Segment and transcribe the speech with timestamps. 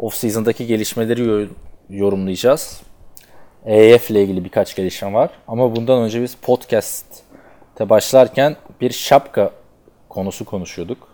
[0.00, 1.48] Off-season'daki gelişmeleri yor-
[1.90, 2.82] yorumlayacağız.
[3.66, 5.30] EF ile ilgili birkaç gelişme var.
[5.48, 9.50] Ama bundan önce biz podcast'te başlarken bir şapka
[10.08, 11.08] konusu konuşuyorduk.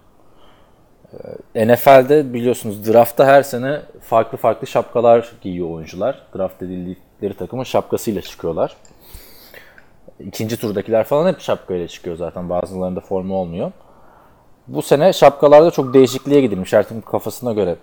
[1.54, 6.22] Ee, NFL'de biliyorsunuz draftta her sene farklı farklı şapkalar giyiyor oyuncular.
[6.36, 8.76] Draft edildikleri takımın şapkasıyla çıkıyorlar.
[10.20, 12.48] İkinci turdakiler falan hep şapkayla çıkıyor zaten.
[12.50, 13.72] Bazılarında forma olmuyor.
[14.68, 16.70] Bu sene şapkalarda çok değişikliğe gidilmiş.
[16.70, 17.76] Takım kafasına göre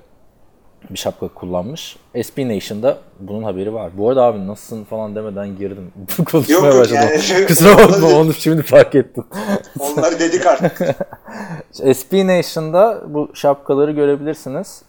[0.90, 1.98] bir şapka kullanmış.
[2.24, 3.92] SB Nation'da bunun haberi var.
[3.98, 5.92] Bu arada abi nasılsın falan demeden girdim.
[6.32, 7.10] Konuşmaya Yok, başladım.
[7.30, 7.46] yani.
[7.48, 9.24] Kusura bakma onu şimdi fark ettim.
[9.80, 10.78] Onları dedik artık.
[11.72, 14.82] SB Nation'da bu şapkaları görebilirsiniz.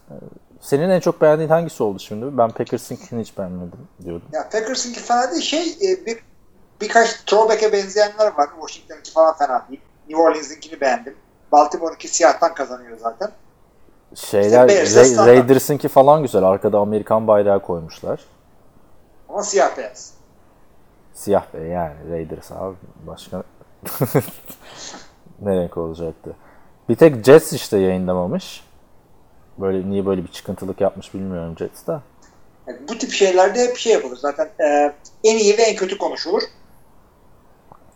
[0.60, 2.38] Senin en çok beğendiğin hangisi oldu şimdi?
[2.38, 4.28] Ben Packers'ınkini hiç beğenmedim diyordum.
[4.32, 5.42] ya Packers'ınki fena değil.
[5.42, 6.18] Şey e, bir,
[6.80, 8.48] birkaç throwback'e benzeyenler var.
[8.60, 9.80] Washington'ınki falan fena değil.
[10.08, 11.14] New Orleans'ınkini beğendim.
[11.52, 13.30] Baltimore'unki siyahtan kazanıyor zaten.
[14.14, 15.28] Şeyler Bears'e Ra- standart.
[15.28, 16.42] Raiders'ınki falan güzel.
[16.42, 18.20] Arkada Amerikan bayrağı koymuşlar.
[19.28, 20.14] Ama siyah beyaz.
[21.14, 22.76] Siyah be yani Raiders abi
[23.06, 23.42] başka
[25.42, 26.36] ne renk olacaktı.
[26.88, 28.64] Bir tek Jets işte yayınlamamış.
[29.58, 32.02] Böyle niye böyle bir çıkıntılık yapmış bilmiyorum Jets da.
[32.66, 34.16] Yani bu tip şeylerde hep şey yapılır.
[34.16, 36.42] Zaten e, en iyi ve en kötü konuşulur.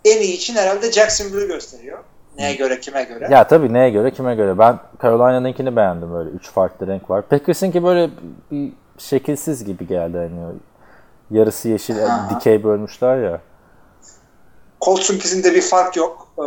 [0.05, 1.99] En iyi için herhalde Jacksonville'ı gösteriyor.
[2.39, 3.29] Neye göre, kime göre.
[3.31, 4.59] Ya tabii neye göre kime göre.
[4.59, 6.31] Ben Carolina'nınkini beğendim böyle.
[6.31, 7.23] Üç farklı renk var.
[7.23, 8.11] Packers'ınki böyle
[8.51, 10.17] bir şekilsiz gibi geldi.
[10.17, 10.55] Hani
[11.31, 12.31] yarısı yeşil Aha.
[12.31, 13.41] dikey bölmüşler ya.
[14.81, 16.29] Colts'unkisinde bir fark yok.
[16.39, 16.43] E,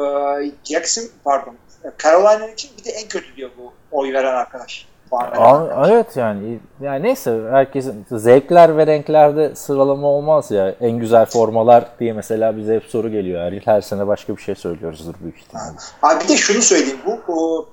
[0.63, 1.55] Jackson, pardon.
[2.03, 4.87] Carolina için bir de en kötü diyor bu oy veren arkadaş.
[5.11, 5.89] Arkadaş.
[5.89, 10.75] evet yani yani neyse herkesin zevkler ve renklerde sıralama olmaz ya.
[10.81, 13.41] En güzel formalar diye mesela bize hep soru geliyor.
[13.41, 15.77] Her, yıl, her sene başka bir şey söylüyoruzdur büyük ihtimalle.
[16.01, 16.99] Abi bir de şunu söyleyeyim.
[17.05, 17.69] Bu o,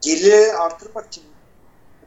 [0.00, 1.24] geliri artırmak için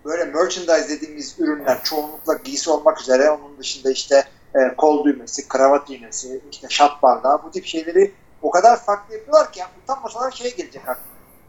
[0.05, 4.23] böyle merchandise dediğimiz ürünler çoğunlukla giysi olmak üzere onun dışında işte
[4.55, 9.51] e, kol düğmesi, kravat düğmesi, işte şat bardağı bu tip şeyleri o kadar farklı yapıyorlar
[9.51, 11.05] ki yani utanmasalar şeye gelecek artık.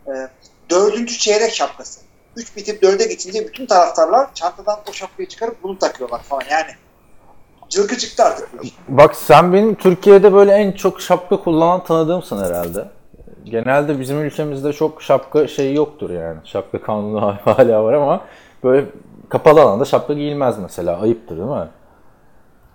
[0.07, 0.13] E,
[0.71, 2.01] dördüncü çeyrek şapkası.
[2.39, 6.71] Üç bitip dörde geçince bütün taraftarlar çantadan o şapkayı çıkarıp bunu takıyorlar falan yani.
[7.69, 8.49] Cılkı çıktı artık.
[8.89, 12.85] Bak sen benim Türkiye'de böyle en çok şapka kullanan tanıdığımsın herhalde.
[13.45, 16.39] Genelde bizim ülkemizde çok şapka şeyi yoktur yani.
[16.45, 18.21] Şapka kanunu hala var ama
[18.65, 18.87] böyle
[19.29, 21.01] kapalı alanda şapka giyilmez mesela.
[21.01, 21.69] Ayıptır değil mi?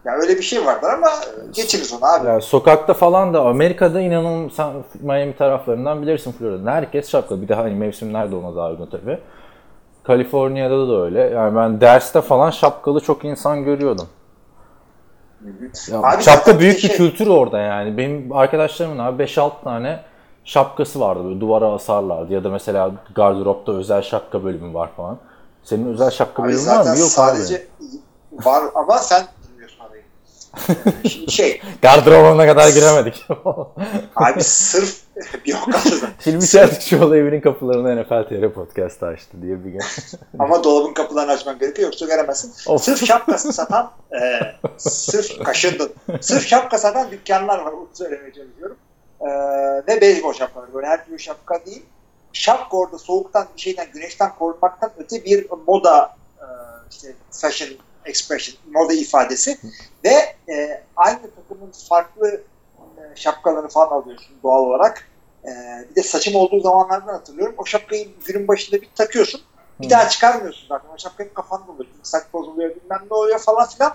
[0.05, 1.07] Ya öyle bir şey vardır ama
[1.53, 2.27] geçiriz onu abi.
[2.27, 6.71] Yani sokakta falan da Amerika'da inanın sen Miami taraflarından bilirsin Florida'da.
[6.71, 7.41] Herkes şapka.
[7.41, 9.19] Bir de hani mevsimler de ona daha uygun tabii.
[10.03, 11.19] Kaliforniya'da da öyle.
[11.19, 14.07] Yani ben derste falan şapkalı çok insan görüyordum.
[15.91, 17.97] Ya Abi şapka büyük bir bir şey- kültür orada yani.
[17.97, 19.99] Benim arkadaşlarımın abi 5-6 tane
[20.45, 22.33] şapkası vardı böyle duvara asarlardı.
[22.33, 25.17] Ya da mesela gardıropta özel şapka bölümü var falan.
[25.63, 26.87] Senin özel şapka Abi bölümün var mı?
[26.89, 28.45] Yok sadece abi.
[28.45, 29.23] var ama sen
[31.29, 33.27] şey Gardırobuna kadar giremedik.
[34.15, 35.03] abi sırf
[35.45, 36.05] yok aslında.
[36.25, 39.81] Hilmi Çeltikçioğlu evinin kapılarını NFL TR Podcast'ta açtı diye bir gün.
[40.39, 42.53] ama dolabın kapılarını açman gerekiyor yoksa göremezsin.
[42.67, 42.83] Of.
[42.83, 44.39] Sırf şapkası satan e,
[44.77, 45.93] sırf kaşındın.
[46.21, 47.71] Sırf şapka satan dükkanlar var.
[47.71, 48.77] Onu söylemeye çalışıyorum.
[49.21, 49.27] E,
[49.87, 50.73] ve beyzbol şapkaları.
[50.73, 51.85] Böyle her türlü şapka değil.
[52.33, 56.45] Şapka orada soğuktan, bir şeyden, güneşten korunmaktan öte bir moda e,
[56.91, 57.69] işte fashion
[58.05, 59.57] expression, moda ifadesi
[60.05, 62.41] ve e, aynı takımın farklı
[62.97, 65.07] e, şapkalarını falan alıyorsun doğal olarak.
[65.43, 65.49] E,
[65.89, 67.55] bir de saçım olduğu zamanlardan hatırlıyorum.
[67.57, 69.41] O şapkayı günün başında bir takıyorsun.
[69.81, 70.89] Bir daha çıkarmıyorsun zaten.
[70.95, 71.65] O şapka hep kafanda.
[71.77, 73.91] Çünkü saç bozuluyor bilmem ne oluyor falan filan.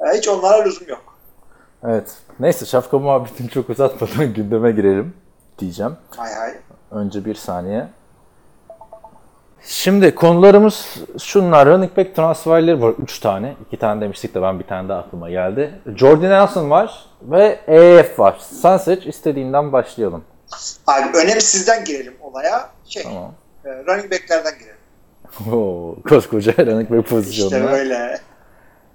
[0.00, 1.18] E, hiç onlara lüzum yok.
[1.84, 2.16] Evet.
[2.40, 5.14] Neyse şapka muhabbetini çok uzatmadan gündeme girelim
[5.58, 5.96] diyeceğim.
[6.16, 6.54] Hay hay.
[6.90, 7.88] Önce bir saniye.
[9.64, 11.66] Şimdi konularımız şunlar.
[11.68, 12.92] Running back transferleri var.
[13.02, 13.54] 3 tane.
[13.66, 15.70] 2 tane demiştik de ben bir tane daha aklıma geldi.
[15.96, 18.36] Jordan Nelson var ve EF var.
[18.40, 20.24] Sen seç istediğinden başlayalım.
[20.86, 22.70] Abi önemsizden girelim olaya.
[22.88, 23.32] Şey, Tamam.
[23.64, 25.56] e, running backlerden girelim.
[25.56, 27.56] Oo, koskoca running back pozisyonuna.
[27.58, 28.18] İşte böyle.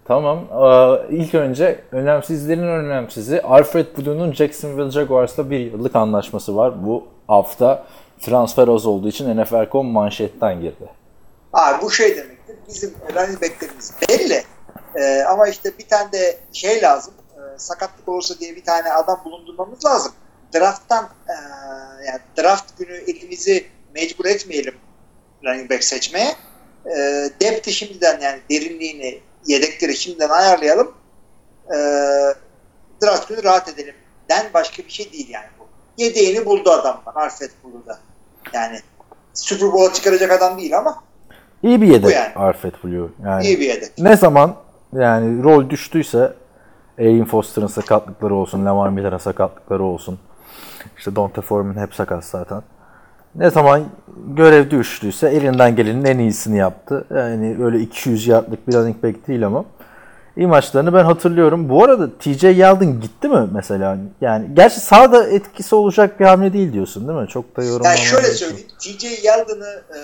[0.07, 0.37] Tamam.
[0.51, 6.85] Ee, ilk önce önemsizlerin önemsizi Alfred Blue'nun Jacksonville Jaguars'la bir yıllık anlaşması var.
[6.85, 7.83] Bu hafta
[8.21, 10.89] transfer az olduğu için NFL.com manşetten girdi.
[11.53, 12.55] Abi bu şey demektir.
[12.67, 14.43] bizim running backlerimiz belli.
[14.95, 17.13] Ee, ama işte bir tane de şey lazım.
[17.35, 20.11] e, sakatlık olursa diye bir tane adam bulundurmamız lazım.
[20.55, 21.33] Draft'tan e,
[22.07, 24.75] yani draft günü elimizi mecbur etmeyelim
[25.45, 26.35] running back seçmeye.
[26.85, 26.95] E,
[27.41, 30.93] depth'i şimdiden yani derinliğini, yedekleri şimdiden ayarlayalım.
[31.67, 31.77] E,
[33.03, 33.95] draft günü rahat edelim.
[34.29, 35.67] Den başka bir şey değil yani bu.
[35.97, 37.15] Yedeğini buldu adamlar.
[37.15, 37.99] Alfred buldu da.
[38.53, 38.79] Yani
[39.33, 40.95] Super Bowl'a çıkaracak adam değil ama
[41.63, 42.33] İyi bir yedek yani.
[42.35, 43.09] Alfred Blue.
[43.23, 43.91] Yani iyi bir yedek.
[43.97, 44.55] ne zaman
[44.93, 46.33] yani rol düştüyse
[46.99, 50.19] Arian Foster'ın sakatlıkları olsun, Lamar Miller'ın sakatlıkları olsun.
[50.97, 52.61] İşte Donta Foreman hep sakat zaten.
[53.35, 53.83] Ne zaman
[54.27, 57.05] görev düştüyse elinden gelenin en iyisini yaptı.
[57.15, 59.65] Yani öyle 200 yardlık bir running back değil ama
[60.37, 61.69] iyi maçlarını ben hatırlıyorum.
[61.69, 63.97] Bu arada TJ Yeldon gitti mi mesela?
[64.21, 67.27] Yani gerçi sağda etkisi olacak bir hamle değil diyorsun değil mi?
[67.27, 68.67] Çok da yorum Yani şöyle söyleyeyim.
[68.79, 69.99] TJ Yeldon'ı e,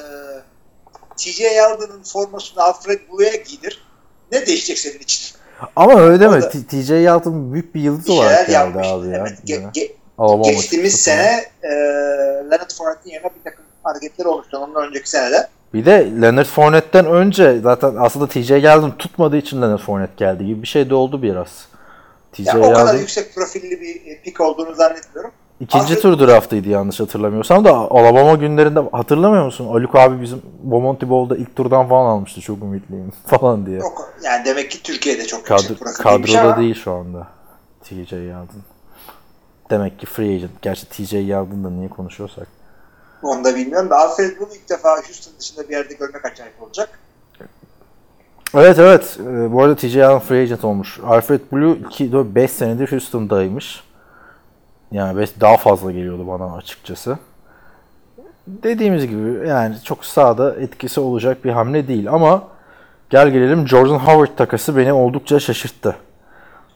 [1.18, 3.86] TJ Yeldon'ın formasını Alfred Blue'ya giydir.
[4.32, 5.36] Ne değişecek senin için?
[5.76, 6.50] Ama öyle deme.
[6.50, 9.18] TJ Yeldon büyük bir yıldız Bir olarak geldi abi ya.
[9.18, 9.40] Evet.
[9.46, 11.70] Ge- ge- Alabama geçtiğimiz sene e,
[12.52, 14.58] Leonard Fournette'in yerine bir takım hareketler olmuştu.
[14.58, 15.48] Ondan önceki senede.
[15.74, 20.62] Bir de Leonard Fournette'den önce zaten aslında TJ Yeldon tutmadığı için Leonard Fournette geldi gibi
[20.62, 21.68] bir şey de oldu biraz.
[22.32, 25.32] TJ Yani o kadar Yeldon yüksek profilli bir pik olduğunu zannetmiyorum.
[25.60, 29.68] ikinci Alfred- tur draftıydı yanlış hatırlamıyorsam da Alabama günlerinde hatırlamıyor musun?
[29.68, 33.78] Haluk abi bizim Bomonti Bowl'da ilk turdan falan almıştı çok ümitliyim falan diye.
[33.78, 37.28] Yok, yani demek ki Türkiye'de çok Kadro, yüksek kadroda ama değil şu anda
[37.84, 38.64] TJ Yeldon.
[39.70, 40.62] Demek ki free agent.
[40.62, 42.48] Gerçi TJ Yeldon'da niye konuşuyorsak.
[43.24, 47.00] Onu da bilmiyorum da Alfred Blue ilk defa Houston dışında bir yerde görmek acayip olacak.
[48.56, 49.18] Evet evet.
[49.20, 51.00] Ee, bu arada TJ Allen free agent olmuş.
[51.08, 53.84] Alfred Blue 2 5 senedir Houston'daymış.
[54.92, 57.18] Yani beş- daha fazla geliyordu bana açıkçası.
[58.48, 62.44] Dediğimiz gibi yani çok sağda etkisi olacak bir hamle değil ama
[63.10, 65.96] gel gelelim Jordan Howard takası beni oldukça şaşırttı.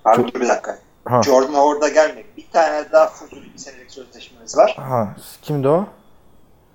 [0.06, 0.78] Abi dur bir dakika.
[1.06, 1.22] Ha.
[1.24, 2.38] Jordan Howard'a gelmek.
[2.38, 4.76] Bir tane daha fuzuli bir senelik sözleşmemiz var.
[4.80, 5.86] Ha, kimdi o?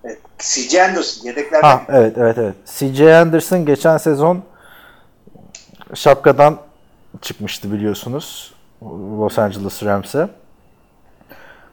[0.04, 0.18] Evet.
[0.38, 0.84] C.J.
[0.84, 1.68] Anderson yedeklerden.
[1.68, 2.54] Ha evet evet evet.
[2.66, 3.16] C.J.
[3.16, 4.42] Anderson geçen sezon
[5.94, 6.58] şapkadan
[7.20, 8.54] çıkmıştı biliyorsunuz.
[9.18, 10.28] Los Angeles Rams'e.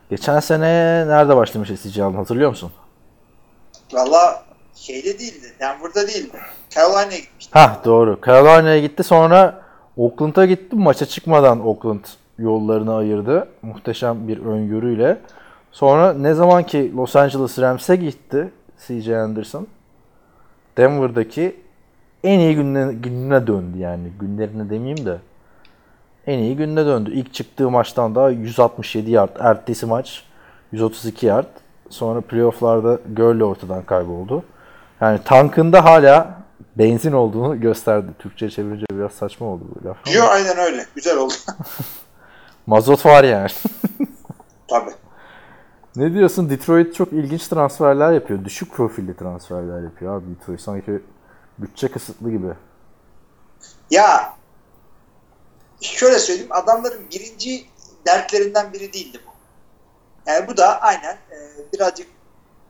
[0.10, 0.68] Geçen sene
[1.08, 2.04] nerede başlamıştı C.J.
[2.04, 2.72] Anderson hatırlıyor musun?
[3.94, 4.44] Valla
[4.76, 5.54] şeyde değildi.
[5.60, 6.38] Denver'da değildi.
[6.70, 7.60] Carolina'ya gitmişti.
[7.60, 8.20] Ha doğru.
[8.26, 9.62] Carolina'ya gitti sonra
[9.98, 10.76] Oakland'a gitti.
[10.76, 12.04] Maça çıkmadan Oakland
[12.38, 13.48] yollarını ayırdı.
[13.62, 15.18] Muhteşem bir öngörüyle.
[15.72, 18.50] Sonra ne zaman ki Los Angeles Rams'e gitti
[18.88, 19.18] C.J.
[19.18, 19.68] Anderson
[20.78, 21.56] Denver'daki
[22.24, 24.08] en iyi gününe, gününe döndü yani.
[24.20, 25.18] Günlerine demeyeyim de
[26.28, 27.12] en iyi gününe döndü.
[27.14, 29.30] İlk çıktığı maçtan da 167 yard.
[29.40, 30.24] Ertesi maç
[30.72, 31.48] 132 yard.
[31.90, 34.44] Sonra playofflarda Gurley ortadan kayboldu.
[35.02, 36.40] Yani tankında hala
[36.76, 38.08] benzin olduğunu gösterdi.
[38.20, 40.16] Türkçe çevirince biraz saçma oldu bu laf.
[40.16, 40.86] Yo aynen öyle.
[40.96, 41.34] Güzel oldu.
[42.68, 43.50] Mazot var yani.
[45.96, 46.50] Ne diyorsun?
[46.50, 48.46] Detroit çok ilginç transferler yapıyor.
[48.46, 50.62] Düşük profilli transferler yapıyor abi Detroit.
[50.62, 51.02] Sanki
[51.58, 52.54] bütçe kısıtlı gibi.
[53.92, 54.34] Ya
[55.82, 57.66] şöyle söyleyeyim adamların birinci
[58.06, 59.32] dertlerinden biri değildi bu.
[60.26, 61.38] Yani bu da aynen e,
[61.74, 62.08] birazcık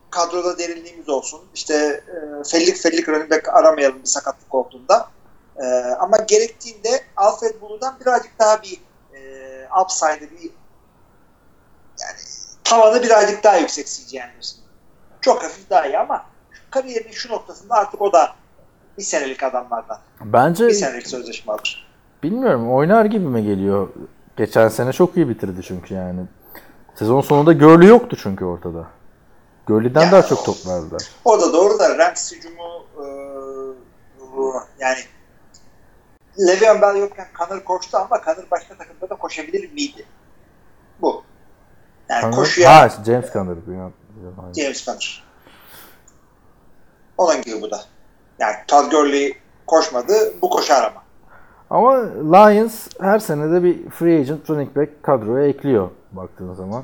[0.09, 1.41] kadroda derinliğimiz olsun.
[1.53, 1.75] İşte
[2.07, 5.09] e, fellik fellik running back aramayalım bir sakatlık olduğunda.
[5.57, 5.65] E,
[5.99, 8.81] ama gerektiğinde Alfred Bulu'dan birazcık daha bir
[9.13, 9.19] e,
[9.81, 10.51] upside'ı bir
[11.99, 12.19] yani
[12.63, 14.23] tavanı birazcık daha yüksek C.J.
[14.23, 14.59] Anderson.
[15.21, 16.25] Çok hafif daha iyi ama
[16.71, 18.35] kariyerinin şu noktasında artık o da
[18.97, 19.97] bir senelik adamlardan.
[20.21, 21.87] Bence Bir senelik sözleşme alır.
[22.23, 23.89] bilmiyorum oynar gibi mi geliyor?
[24.37, 26.21] Geçen sene çok iyi bitirdi çünkü yani.
[26.95, 28.87] Sezon sonunda Gurley yoktu çünkü ortada.
[29.67, 31.01] Gurley'den daha çok top verdiler.
[31.25, 33.03] O da doğru da Rams hücumu e,
[34.79, 34.97] yani
[36.39, 40.05] Le'Veon Bell yokken Connor koştu ama Connor başka takımda da koşabilir miydi?
[41.01, 41.23] Bu.
[42.09, 43.55] Yani Conner- koşuya Ha James Conner.
[44.55, 45.23] James Conner.
[47.17, 47.81] Onun gibi bu da.
[48.39, 49.37] Yani Todd Gurley
[49.67, 51.03] koşmadı, bu koşar ama.
[51.69, 51.95] Ama
[52.37, 56.83] Lions her sene de bir free agent running back kadroya ekliyor baktığın zaman.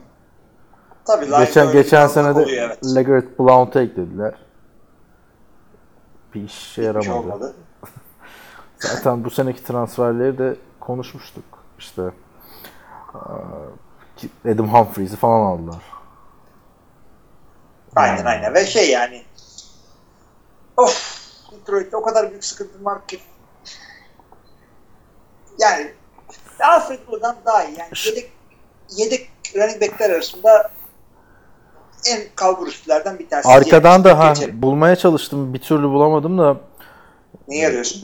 [1.05, 2.95] Tabii Lions Geçen geçen sene de evet.
[2.95, 4.33] Legarrette Blount'u eklediler.
[6.35, 7.13] Bir işe Hiç yaramadı.
[7.13, 7.53] olmadı.
[8.79, 11.43] Zaten bu seneki transferleri de konuşmuştuk.
[11.79, 12.01] İşte
[14.45, 15.81] Adam Humphries'i falan aldılar.
[17.95, 18.53] Aynen aynen.
[18.53, 19.23] Ve şey yani
[20.77, 21.15] of
[21.51, 23.19] Detroit'te o kadar büyük sıkıntım var ki
[25.59, 25.91] yani
[26.59, 27.79] Alfred buradan daha iyi.
[27.79, 28.31] Yani yedek,
[28.89, 30.71] yedek running backler arasında
[32.07, 33.49] en kalbur üstülerden bir tanesi.
[33.49, 36.57] Arkadan da ha bulmaya çalıştım bir türlü bulamadım da
[37.47, 38.03] Neyi arıyorsun?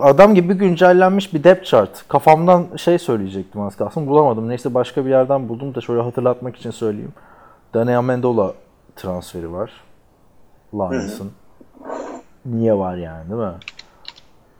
[0.00, 2.08] Adam gibi güncellenmiş bir depth chart.
[2.08, 4.06] Kafamdan şey söyleyecektim az kalsın.
[4.06, 4.48] Bulamadım.
[4.48, 7.12] Neyse başka bir yerden buldum da şöyle hatırlatmak için söyleyeyim.
[7.74, 8.54] Dani Amendola
[8.96, 9.70] transferi var.
[10.74, 11.32] Lions'ın.
[12.46, 13.54] Niye var yani değil mi?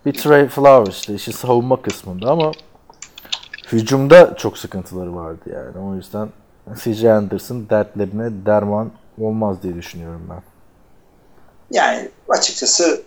[0.06, 2.52] Bir Trey Flowers işte işi savunma kısmında ama
[3.72, 5.86] hücumda çok sıkıntıları vardı yani.
[5.86, 6.28] O yüzden
[6.84, 7.12] C.J.
[7.12, 8.90] Anderson dertlerine derman
[9.20, 10.42] olmaz diye düşünüyorum ben.
[11.70, 13.02] Yani açıkçası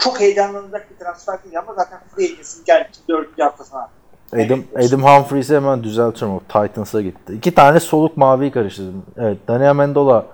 [0.00, 3.40] çok heyecanlanacak bir transfer değil ama zaten free agency'nin gelmişti 4.
[3.40, 3.88] haftasına.
[4.32, 6.36] Adam, Adam Humphries'i hemen düzeltiyorum.
[6.36, 7.32] O Titans'a gitti.
[7.34, 9.04] İki tane soluk maviyi karıştırdım.
[9.16, 9.38] Evet.
[9.48, 10.26] Daniel Mendola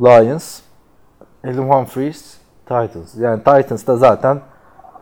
[0.00, 0.60] Lions.
[1.44, 3.14] Adam Humphries Titans.
[3.16, 4.40] Yani Titans da zaten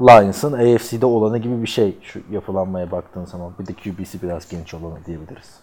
[0.01, 3.53] Lions'ın AFC'de olanı gibi bir şey şu yapılanmaya baktığın zaman.
[3.59, 5.61] Bir de QB'si biraz genç olanı diyebiliriz.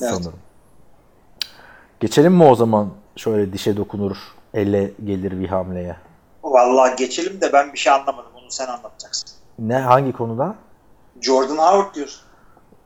[0.00, 0.14] Evet.
[0.14, 0.38] Sanırım.
[2.00, 4.16] Geçelim mi o zaman şöyle dişe dokunur,
[4.54, 5.96] elle gelir bir hamleye?
[6.52, 8.30] Vallahi geçelim de ben bir şey anlamadım.
[8.34, 9.30] Onu sen anlatacaksın.
[9.58, 10.54] Ne hangi konuda?
[11.20, 12.20] Jordan Howard diyorsun.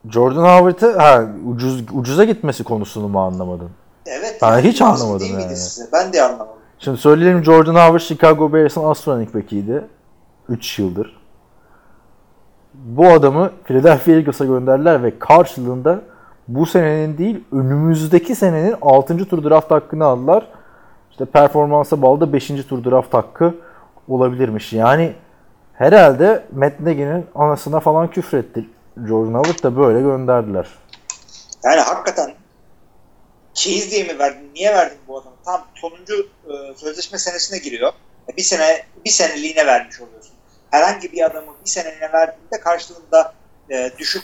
[0.09, 3.69] Jordan Howard'ı ha, ucuz ucuza gitmesi konusunu mu anlamadın?
[4.05, 4.37] Evet.
[4.41, 5.55] Ben yani hiç anlamadım yani.
[5.55, 5.89] Size?
[5.93, 6.53] Ben de anlamadım.
[6.79, 9.87] Şimdi söyleyelim Jordan Howard Chicago Bears'ın astronomik bekiydi.
[10.49, 11.21] 3 yıldır.
[12.73, 16.01] Bu adamı Philadelphia Eagles'a gönderdiler ve karşılığında
[16.47, 19.17] bu senenin değil önümüzdeki senenin 6.
[19.25, 20.47] tur draft hakkını aldılar.
[21.11, 22.47] İşte performansa bağlı da 5.
[22.47, 23.55] tur draft hakkı
[24.07, 24.73] olabilirmiş.
[24.73, 25.13] Yani
[25.73, 28.65] herhalde Matt Nagy'nin anasına falan küfretti.
[29.07, 30.67] Jordan Howard da böyle gönderdiler.
[31.63, 32.33] Yani hakikaten
[33.53, 34.51] çeyiz diye mi verdin?
[34.55, 35.35] Niye verdin bu adamı?
[35.45, 37.93] Tam sonuncu e, sözleşme senesine giriyor.
[38.29, 40.33] E, bir sene bir seneliğine vermiş oluyorsun.
[40.71, 43.33] Herhangi bir adamı bir seneliğine verdiğinde karşılığında
[43.69, 44.23] e, düşük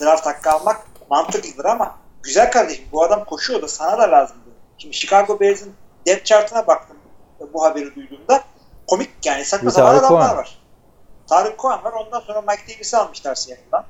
[0.00, 0.76] draft hakkı almak
[1.10, 4.48] mantıklıdır ama güzel kardeşim bu adam koşuyor da sana da lazımdı.
[4.78, 5.72] Şimdi Chicago Bears'ın
[6.08, 6.96] depth chart'ına baktım
[7.40, 8.42] e, bu haberi duyduğumda.
[8.86, 10.36] Komik yani saçma sapan adamlar Cohen.
[10.36, 10.58] var.
[11.28, 11.92] Tarık Cohen var.
[11.92, 13.84] Ondan sonra Mike Davis'i almışlar Seattle'dan.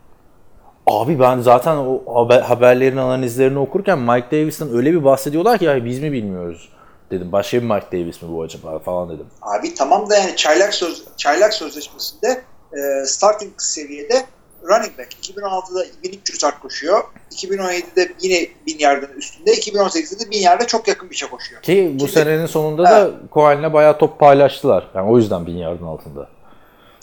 [0.86, 5.84] Abi ben zaten o haber, haberlerin analizlerini okurken Mike Davis'ten öyle bir bahsediyorlar ki ya
[5.84, 6.68] biz mi bilmiyoruz
[7.10, 7.32] dedim.
[7.32, 9.26] Başka bir Mike Davis mi bu acaba falan dedim.
[9.42, 14.26] Abi tamam da yani çaylak söz çaylak sözleşmesinde e, starting seviyede
[14.62, 17.04] running back 2016'da 1300 yard koşuyor.
[17.34, 19.54] 2017'de yine 1000 yardın üstünde.
[19.54, 21.62] 2018'de de 1000 yarda çok yakın bir şey koşuyor.
[21.62, 24.90] Ki bu Şimdi- senenin sonunda da Cohen'le bayağı top paylaştılar.
[24.94, 26.28] Yani o yüzden bin yardın altında.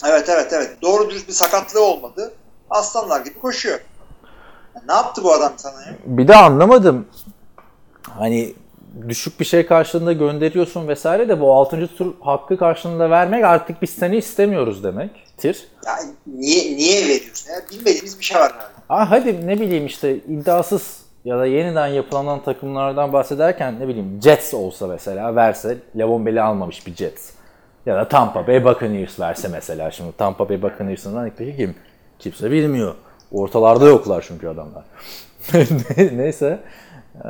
[0.06, 0.70] Evet evet evet.
[0.82, 2.32] Doğru dürüst bir sakatlığı olmadı.
[2.70, 3.80] Aslanlar gibi koşuyor.
[4.74, 5.94] Ya ne yaptı bu adam sana ya?
[6.04, 7.06] Bir de anlamadım.
[8.02, 8.54] Hani
[9.08, 11.96] düşük bir şey karşılığında gönderiyorsun vesaire de bu 6.
[11.96, 15.68] tur hakkı karşılığında vermek artık biz seni istemiyoruz demektir.
[15.86, 15.92] ya
[16.26, 17.56] niye niye veriyorsun ya?
[17.70, 18.76] Bilmediğimiz bir şey var herhalde.
[18.88, 24.54] Ah hadi ne bileyim işte iddiasız ya da yeniden yapılanan takımlardan bahsederken ne bileyim Jets
[24.54, 27.30] olsa mesela verse Levon Bell'i almamış bir Jets.
[27.86, 31.74] Ya da Tampa Bay Buccaneers verse mesela şimdi Tampa Bay Buccaneers'ın running back'i kim?
[32.18, 32.94] Kimse bilmiyor.
[33.32, 34.84] Ortalarda yoklar çünkü adamlar.
[36.12, 36.60] Neyse.
[37.24, 37.28] Ee,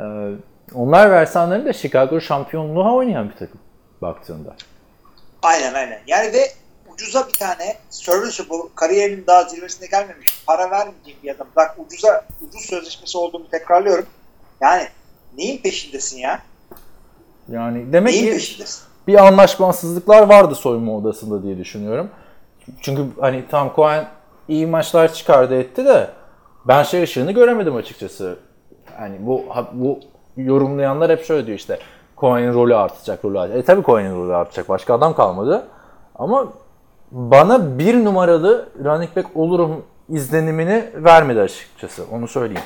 [0.73, 3.59] onlar versanları da Chicago şampiyonluğa oynayan bir takım
[4.01, 4.55] baktığında.
[5.41, 5.99] Aynen aynen.
[6.07, 6.51] Yani ve
[6.93, 11.47] ucuza bir tane serviceable kariyerinin daha zirvesine gelmemiş para vermeyeceğim bir adam.
[11.55, 14.05] Bak ucuza ucuz sözleşmesi olduğunu tekrarlıyorum.
[14.61, 14.87] Yani
[15.37, 16.39] neyin peşindesin ya?
[17.51, 18.83] Yani demek Neyin ki peşindesin?
[19.07, 22.09] bir anlaşmazsızlıklar vardı soyunma odasında diye düşünüyorum.
[22.81, 24.07] Çünkü hani tam Cohen
[24.47, 26.09] iyi maçlar çıkardı etti de
[26.65, 28.39] ben şey ışığını göremedim açıkçası.
[28.97, 29.99] Hani bu bu
[30.37, 31.79] yorumlayanlar hep şöyle diyor işte
[32.17, 33.63] Cohen'in rolü artacak, rolü artacak.
[33.63, 34.69] E tabii Cohen'in rolü artacak.
[34.69, 35.67] Başka adam kalmadı.
[36.15, 36.47] Ama
[37.11, 42.03] bana bir numaralı running back olurum izlenimini vermedi açıkçası.
[42.11, 42.63] Onu söyleyeyim.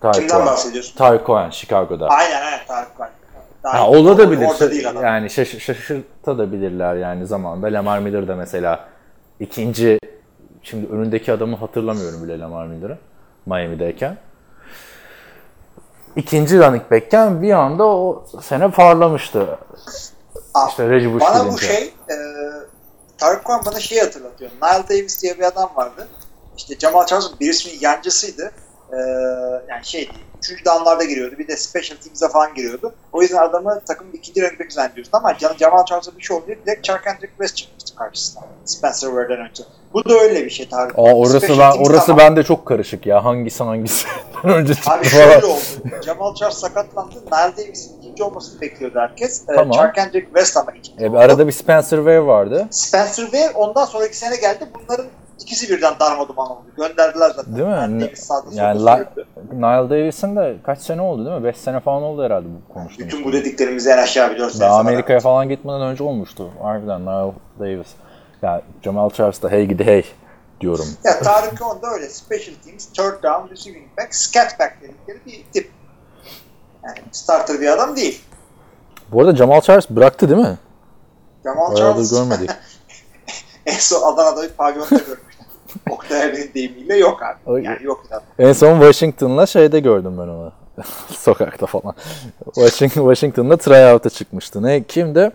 [0.00, 0.46] Tarık Kimden Cohen.
[0.46, 0.96] bahsediyorsun?
[0.96, 2.08] Tarık Cohen Chicago'da.
[2.08, 2.88] Aynen aynen Tarık.
[3.64, 3.96] Daha Ha, iyi.
[3.98, 4.46] olabilir.
[4.48, 5.02] Orada değil adam.
[5.04, 7.66] Yani şaş- şaşırtabilirler yani zamanında.
[7.66, 8.80] Lamar Miller de mesela
[9.40, 9.98] ikinci
[10.62, 12.98] şimdi önündeki adamı hatırlamıyorum bile Lamar Miller'ı
[13.46, 14.16] Miami'deyken.
[16.16, 19.58] İkinci running back'ken bir anda o sene parlamıştı.
[20.54, 22.14] Aa, İşte Reggie Bush bana bu şey e,
[23.18, 24.50] Tarık Kuan bana şeyi hatırlatıyor.
[24.50, 26.08] Nile Davis diye bir adam vardı.
[26.56, 28.52] İşte Jamal Charles'ın bir ismi yancısıydı.
[28.92, 28.96] E,
[29.68, 30.12] yani şeydi.
[30.38, 31.38] Üçüncü downlarda giriyordu.
[31.38, 32.94] Bir de special teams'e falan giriyordu.
[33.12, 36.44] O yüzden adamı takımın ikinci running back zannediyorsun ama Can- Jamal Charles'a bir şey oldu.
[36.66, 38.42] Direkt Charkandrick West çıkmıştı karşısına.
[38.64, 39.62] Spencer Ware'den önce.
[39.92, 40.98] Bu da öyle bir şey Tarık.
[40.98, 42.18] Aa, orası Special ben orası tamam.
[42.24, 43.24] bende çok karışık ya.
[43.24, 44.06] Hangisi hangisi
[44.44, 45.60] önce çıktı Abi şöyle oldu.
[46.04, 47.14] Jamal Charles sakatlandı.
[47.16, 49.42] Nile Davis'in ikinci olmasını bekliyordu herkes.
[49.48, 49.70] Ee, Tamam.
[49.72, 51.18] Charkandrick West ama ikinci E, oldu.
[51.18, 52.66] arada bir Spencer Ware vardı.
[52.70, 54.68] Spencer Ware ondan sonraki sene geldi.
[54.74, 55.06] Bunların
[55.40, 56.62] ikisi birden darma duman oldu.
[56.76, 57.56] Gönderdiler zaten.
[57.56, 57.72] Değil mi?
[57.74, 59.04] Yani Davis sağda Yani solda la-.
[59.52, 61.44] Niall Davis'in de kaç sene oldu değil mi?
[61.44, 63.12] 5 sene falan oldu herhalde bu konuştuğumuz.
[63.12, 64.68] Bütün bu dediklerimizi en aşağı bir 4 sene.
[64.68, 66.50] Amerika'ya falan gitmeden önce olmuştu.
[66.62, 67.88] Harbiden Niall Davis.
[68.42, 70.04] Ya Jamal Charles da hey gidi hey
[70.60, 70.86] diyorum.
[71.04, 72.08] Ya Tarık Cohen da öyle.
[72.08, 75.70] Special teams, third down, receiving back, scat back dedikleri bir tip.
[76.84, 78.22] Yani starter bir adam değil.
[79.12, 80.58] Bu arada Jamal Charles bıraktı değil mi?
[81.44, 82.50] Jamal Bayağıdır Charles görmedik.
[83.66, 85.27] en son Adana'da bir pavyonda görmüştüm.
[85.90, 87.64] Oktay Erbil'in deyimiyle yok abi.
[87.64, 88.22] Yani yok adam.
[88.38, 90.52] En son Washington'la şeyde gördüm ben onu.
[91.08, 91.94] Sokakta falan.
[92.54, 94.62] Washington, Washington'da tryout'a çıkmıştı.
[94.62, 95.30] Ne kimdi?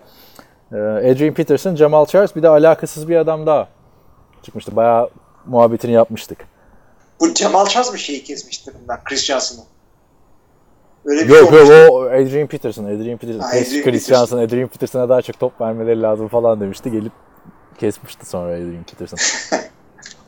[0.72, 3.68] Ee, Adrian Peterson, Jamal Charles bir de alakasız bir adam daha
[4.44, 4.76] çıkmıştı.
[4.76, 5.10] Bayağı
[5.46, 6.38] muhabbetini yapmıştık.
[7.20, 9.66] Bu Jamal Charles mı şeyi kesmişti bundan Chris Johnson'ı?
[11.06, 11.94] Öyle bir Yok şey yok olmuştu.
[11.94, 12.84] o Adrian Peterson.
[12.86, 13.40] Adrian Peterson.
[13.40, 14.16] Ha, Chris Adrian Chris Peterson.
[14.16, 16.92] Johnson, Adrian Peterson'a daha çok top vermeleri lazım falan demişti.
[16.92, 17.12] Gelip
[17.80, 19.18] kesmişti sonra Adrian Peterson.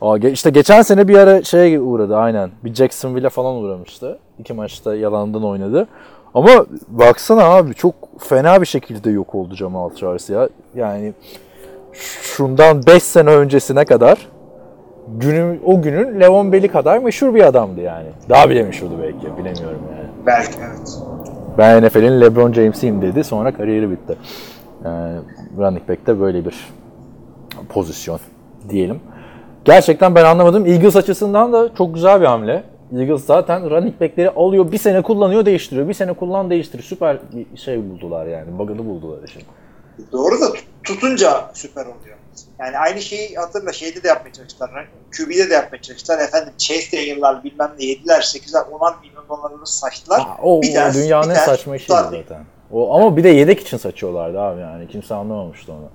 [0.02, 2.50] Aa, ge- işte geçen sene bir ara şeye uğradı aynen.
[2.64, 4.20] Bir Jacksonville'e falan uğramıştı.
[4.40, 5.88] İki maçta yalandan oynadı.
[6.34, 10.50] Ama baksana abi çok fena bir şekilde yok oldu Jamal Charles ya.
[10.76, 11.14] Yani
[12.22, 14.28] şundan 5 sene öncesine kadar
[15.08, 18.08] günün, o günün Levan Bell'i kadar meşhur bir adamdı yani.
[18.30, 20.10] Daha bile meşhurdu belki bilemiyorum yani.
[20.26, 20.98] Belki evet.
[21.58, 23.24] Ben NFL'in LeBron James'iyim dedi.
[23.24, 24.18] Sonra kariyeri bitti.
[24.86, 25.18] Yani
[25.58, 26.56] running back'te böyle bir
[27.70, 28.20] pozisyon
[28.70, 29.00] diyelim.
[29.66, 30.66] Gerçekten ben anlamadım.
[30.66, 32.64] Eagles açısından da çok güzel bir hamle.
[32.98, 35.88] Eagles zaten running back'leri alıyor, bir sene kullanıyor, değiştiriyor.
[35.88, 36.84] Bir sene kullan, değiştiriyor.
[36.84, 38.58] Süper bir şey buldular yani.
[38.60, 39.44] Bug'ını buldular işin.
[40.12, 42.18] Doğru da tut- tutunca süper oluyor.
[42.60, 44.70] Yani aynı şeyi hatırla şeyde de yapmaya çalıştılar.
[45.18, 46.20] QB'de de yapmaya çalıştılar.
[46.20, 48.22] Efendim Chase Daniel'lar bilmem ne yediler.
[48.22, 50.20] 8'ler 10'ar milyon dolarları saçtılar.
[50.20, 52.16] Aa, o, Bir o tane- dünyanın bir saçma tutardı.
[52.30, 52.44] zaten.
[52.72, 54.88] O, ama bir de yedek için saçıyorlardı abi yani.
[54.88, 55.90] Kimse anlamamıştı onu.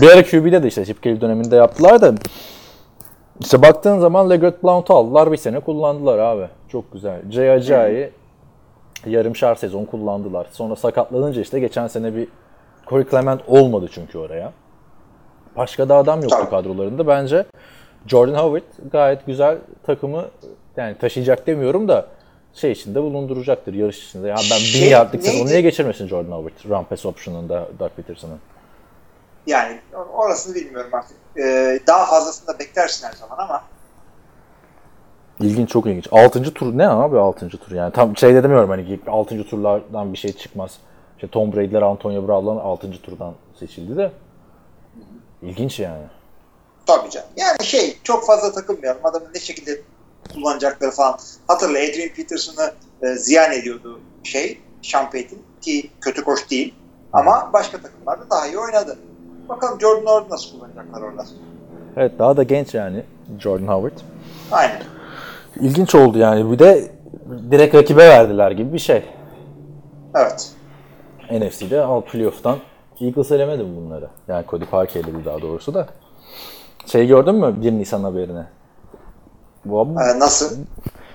[0.00, 2.14] Bir ara QB'de de işte Chip Kelly döneminde yaptılar da
[3.40, 6.48] işte baktığın zaman Leggett Blount'u aldılar bir sene kullandılar abi.
[6.68, 7.30] Çok güzel.
[7.30, 8.10] Jay Ajayi
[9.06, 10.46] yarımşar sezon kullandılar.
[10.52, 12.28] Sonra sakatlanınca işte geçen sene bir
[12.86, 14.52] Corey Clement olmadı çünkü oraya.
[15.56, 16.50] Başka da adam yoktu Tabii.
[16.50, 17.06] kadrolarında.
[17.06, 17.44] Bence
[18.06, 20.24] Jordan Howard gayet güzel takımı
[20.76, 22.06] yani taşıyacak demiyorum da
[22.54, 24.28] şey içinde bulunduracaktır yarış içinde.
[24.28, 26.84] Ya ben Şey, bin yardlık sezonu niye geçirmesin Jordan Howard?
[26.86, 28.38] Pass option'ında Doug Peterson'ın.
[29.46, 29.80] Yani
[30.14, 31.16] orasını bilmiyorum artık.
[31.38, 33.62] Ee, daha fazlasını da beklersin her zaman ama
[35.40, 36.08] İlginç çok ilginç.
[36.10, 36.54] 6.
[36.54, 37.48] tur ne abi 6.
[37.48, 39.44] tur yani tam şey de demiyorum hani 6.
[39.44, 40.78] turlardan bir şey çıkmaz.
[41.16, 43.02] İşte Tom Brady'ler Antonio Brown'lar 6.
[43.02, 44.12] turdan seçildi de
[45.42, 46.04] ilginç yani.
[46.86, 47.28] tabii canım.
[47.36, 49.06] Yani şey çok fazla takılmayalım.
[49.06, 49.80] Adamın ne şekilde
[50.34, 51.18] kullanacakları falan.
[51.46, 52.72] Hatırla Adrian Peterson'ı
[53.02, 54.60] e, ziyan ediyordu şey
[54.92, 56.74] Payton ki kötü koç değil.
[57.12, 58.98] Ama başka takımlarda daha iyi oynadı.
[59.50, 61.24] Bakalım Jordan Howard nasıl kullanacaklar orada.
[61.96, 63.02] Evet daha da genç yani
[63.38, 63.98] Jordan Howard.
[64.52, 64.82] Aynen.
[65.60, 66.90] İlginç oldu yani bir de
[67.50, 69.04] direkt rakibe verdiler gibi bir şey.
[70.14, 70.52] Evet.
[71.30, 72.56] NFC'de al playoff'tan
[73.00, 74.08] Eagles elemedi mi bunları?
[74.28, 75.86] Yani Cody Parkey eledi daha doğrusu da.
[76.86, 78.44] Şey gördün mü 1 Nisan haberini?
[79.64, 80.56] Bu Ee, nasıl?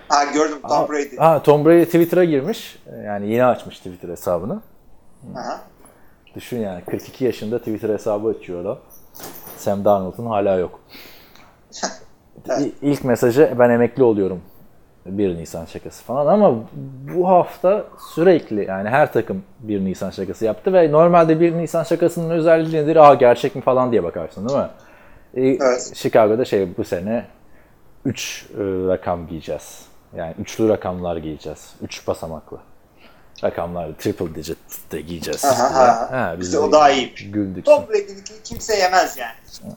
[0.09, 1.15] Ha gördüm Tom Brady.
[1.17, 2.79] Ha, Tom Brady Twitter'a girmiş.
[3.05, 4.61] Yani yeni açmış Twitter hesabını.
[5.35, 5.59] Aha.
[6.35, 8.77] Düşün yani 42 yaşında Twitter hesabı açıyor adam.
[9.57, 10.79] Sam Darnold'un hala yok.
[12.59, 14.41] İ- İlk mesajı ben emekli oluyorum.
[15.05, 16.55] 1 Nisan şakası falan ama
[17.15, 17.83] bu hafta
[18.15, 22.95] sürekli yani her takım 1 Nisan şakası yaptı ve normalde 1 Nisan şakasının özelliği nedir?
[22.95, 24.67] Aa gerçek mi falan diye bakarsın değil mi?
[25.35, 25.91] Ee, Evet.
[25.95, 27.25] Chicago'da şey bu sene
[28.05, 29.85] 3 rakam giyeceğiz.
[30.15, 31.75] Yani üçlü rakamlar giyeceğiz.
[31.81, 32.57] 3 basamaklı
[33.43, 34.57] rakamlar triple digit
[34.91, 35.45] de giyeceğiz.
[35.45, 35.79] Aha, diye.
[35.79, 36.11] aha.
[36.11, 37.31] Ha, biz İşte o daha iyiymiş.
[37.31, 37.65] Güldük.
[37.65, 39.73] Tom Brady'ninki kimse yemez yani.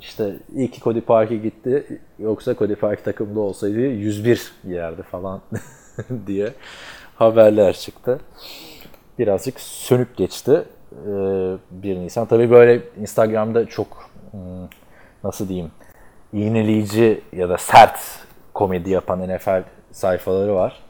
[0.00, 2.00] İşte iyi ki Cody Park'e gitti.
[2.18, 5.40] Yoksa Cody Park takımda olsaydı 101 yerdi falan
[6.26, 6.52] diye
[7.16, 8.20] haberler çıktı.
[9.18, 10.64] Birazcık sönük geçti.
[10.92, 11.06] Ee,
[11.70, 12.26] 1 Nisan.
[12.26, 14.68] Tabii böyle Instagram'da çok hmm,
[15.24, 15.70] nasıl diyeyim
[16.34, 17.98] iğneleyici ya da sert
[18.54, 20.83] komedi yapan NFL sayfaları var.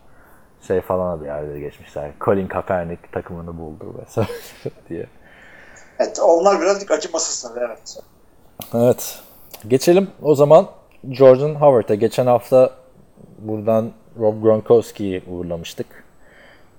[0.67, 2.11] Şey falan adı yerleri geçmişler.
[2.21, 4.31] Colin Kaepernick takımını buldu vesaire
[4.89, 5.07] diye.
[5.99, 7.99] Evet, onlar birazcık acımasızlar evet.
[8.75, 9.21] Evet.
[9.69, 10.69] Geçelim o zaman
[11.11, 11.95] Jordan Howard'a.
[11.95, 12.71] Geçen hafta
[13.39, 16.05] buradan Rob Gronkowski'yi uğurlamıştık.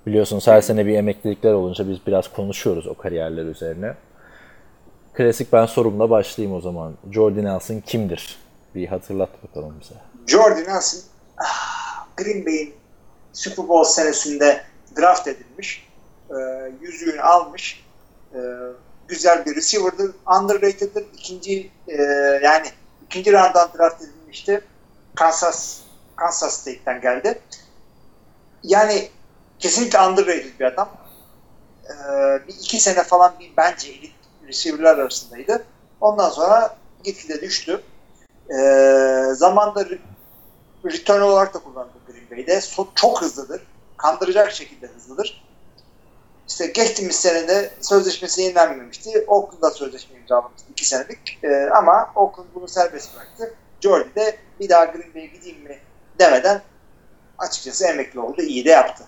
[0.05, 3.93] Biliyorsunuz her sene bir emeklilikler olunca biz biraz konuşuyoruz o kariyerler üzerine.
[5.13, 6.93] Klasik ben sorumla başlayayım o zaman.
[7.11, 8.39] Jordan Nelson kimdir?
[8.75, 9.95] Bir hatırlat bakalım bize.
[10.27, 10.99] Jordan Nelson
[11.37, 12.73] ah, Green Bay'in
[13.35, 14.63] Super Bowl senesinde
[14.97, 15.87] draft edilmiş.
[16.29, 16.33] Ee,
[16.81, 17.85] yüzüğünü almış.
[18.33, 18.37] Ee,
[19.07, 20.15] güzel bir receiver'dır.
[20.39, 21.05] Underrated'dır.
[21.13, 22.01] İkinci e,
[22.43, 22.67] yani
[23.05, 24.63] ikinci round'dan draft edilmişti.
[25.15, 25.79] Kansas
[26.15, 27.41] Kansas State'ten geldi.
[28.63, 29.09] Yani
[29.59, 30.89] kesinlikle underrated bir adam.
[31.85, 34.15] Ee, bir iki sene falan bir bence elit
[34.47, 35.65] receiver'lar arasındaydı.
[36.01, 37.81] Ondan sonra gitgide düştü.
[38.49, 38.53] Ee,
[39.33, 39.99] zamanda re-
[40.85, 41.94] return olarak da kullandı
[42.41, 43.61] So- çok hızlıdır.
[43.97, 45.45] Kandıracak şekilde hızlıdır.
[46.47, 49.25] İşte geçtiğimiz senede sözleşmesi yenilenmemişti.
[49.27, 51.39] Oakland'da sözleşme imzalamıştı iki senelik.
[51.43, 53.53] Ee, ama Oakland bunu serbest bıraktı.
[53.81, 55.77] Jordy de bir daha Green Bay'e gideyim mi
[56.19, 56.61] demeden
[57.37, 58.41] açıkçası emekli oldu.
[58.41, 59.03] İyi de yaptı.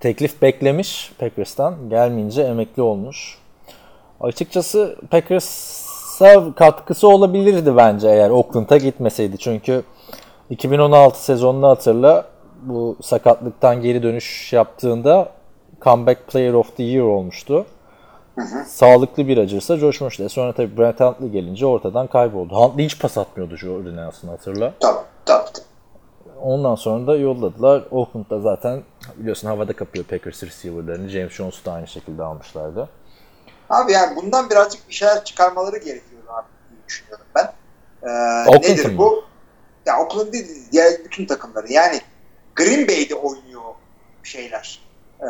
[0.00, 1.90] Teklif beklemiş Packers'tan.
[1.90, 3.38] Gelmeyince emekli olmuş.
[4.20, 9.38] Açıkçası Packers'a katkısı olabilirdi bence eğer Oakland'a gitmeseydi.
[9.38, 9.82] Çünkü
[10.50, 12.35] 2016 sezonunu hatırla.
[12.66, 15.32] Bu sakatlıktan geri dönüş yaptığında
[15.82, 17.66] Comeback Player of the Year olmuştu.
[18.66, 20.22] Sağlıklı bir acırsa coşmuştu.
[20.22, 22.54] E Sonra tabii Brent Huntley gelince ortadan kayboldu.
[22.54, 24.72] Huntley hiç pas atmıyordu Jordan Nelson hatırla.
[24.80, 25.46] Tabii tabii.
[26.42, 27.82] Ondan sonra da yolladılar.
[27.90, 28.82] Oakland'da zaten
[29.16, 31.08] biliyorsun havada kapıyor Packers receiver'larını.
[31.08, 32.88] James Jones'u da aynı şekilde almışlardı.
[33.70, 37.52] Abi yani bundan birazcık bir şeyler çıkarmaları gerekiyor abi diye düşünüyorum ben.
[38.02, 38.08] Ee,
[38.48, 38.98] Oakland'ın nedir mı?
[38.98, 39.24] bu?
[39.86, 41.72] Ya Oakland değil, diğer bütün takımları.
[41.72, 42.00] Yani
[42.56, 43.62] Green Bay'de oynuyor
[44.22, 44.78] şeyler.
[45.20, 45.26] Ee,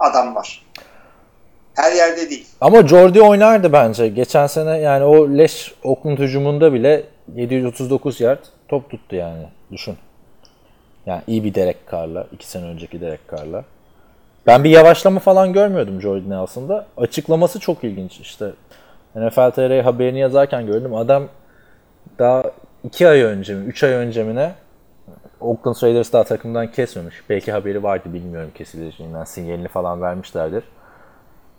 [0.00, 0.64] adamlar.
[1.74, 2.46] Her yerde değil.
[2.60, 4.08] Ama Jordi oynardı bence.
[4.08, 9.46] Geçen sene yani o leş Oakland hücumunda bile 739 yard top tuttu yani.
[9.72, 9.96] Düşün.
[11.06, 12.26] Yani iyi bir Derek Carr'la.
[12.32, 13.64] iki sene önceki Derek Carr'la.
[14.46, 16.86] Ben bir yavaşlama falan görmüyordum Jordi Nelson'da.
[16.96, 18.50] Açıklaması çok ilginç işte.
[19.14, 20.94] NFL TR haberini yazarken gördüm.
[20.94, 21.28] Adam
[22.18, 22.42] daha
[22.84, 24.52] 2 ay önce mi, 3 ay önce mi ne
[25.40, 27.14] Oakland Raiders daha takımdan kesmemiş.
[27.30, 29.24] Belki haberi vardı bilmiyorum kesileceğinden.
[29.24, 30.64] Sinyalini falan vermişlerdir.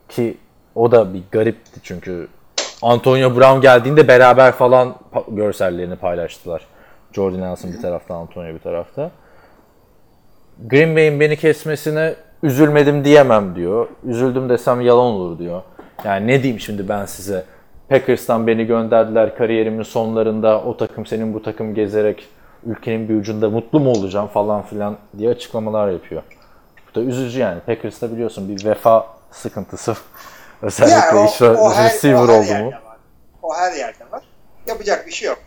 [0.10, 0.38] Ki
[0.76, 2.28] o da bir garipti çünkü
[2.82, 4.96] Antonio Brown geldiğinde beraber falan
[5.28, 6.68] görsellerini paylaştılar.
[7.12, 9.12] Jordan Nelson bir tarafta, Antonio bir tarafta.
[10.68, 13.88] Green Bay'in beni kesmesine üzülmedim diyemem diyor.
[14.04, 15.62] Üzüldüm desem yalan olur diyor.
[16.06, 17.44] Yani ne diyeyim şimdi ben size?
[17.90, 22.28] Packers'tan beni gönderdiler kariyerimin sonlarında o takım senin bu takım gezerek
[22.66, 26.24] ülkenin bir ucunda mutlu mu olacağım falan filan diye açıklamalar yapıyor.
[26.92, 27.60] Bu da üzücü yani.
[27.62, 29.96] Packers'ta biliyorsun bir vefa sıkıntısı.
[30.62, 32.72] Özellikle Yani o, işte o her, receiver o her oldu mu?
[32.72, 32.82] var.
[33.44, 34.24] O her yerde var.
[34.68, 35.40] Yapacak bir şey yok.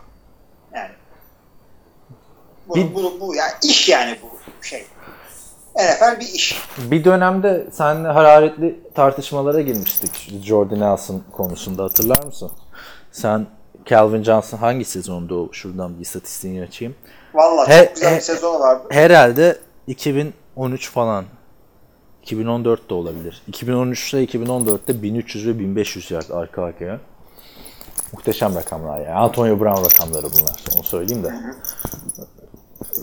[0.74, 0.90] Yani.
[2.68, 4.86] Bu, Bir- bu, bu yani iş yani bu şey.
[5.76, 6.58] NFL bir iş.
[6.78, 12.50] Bir dönemde seninle hararetli tartışmalara girmiştik Jordan Nelson konusunda hatırlar mısın?
[13.12, 13.46] Sen
[13.86, 15.48] Calvin Johnson hangi sezonda o?
[15.52, 16.94] Şuradan bir istatistiğini açayım.
[17.34, 18.82] Vallahi He- çok güzel he- bir sezonu vardı.
[18.90, 21.24] Herhalde 2013 falan.
[22.22, 23.42] 2014 de olabilir.
[23.52, 27.00] 2013'te 2014'te 1300 ve 1500 yard arka arkaya.
[28.12, 29.14] Muhteşem rakamlar ya.
[29.16, 30.56] Antonio Brown rakamları bunlar.
[30.76, 31.32] Onu söyleyeyim de.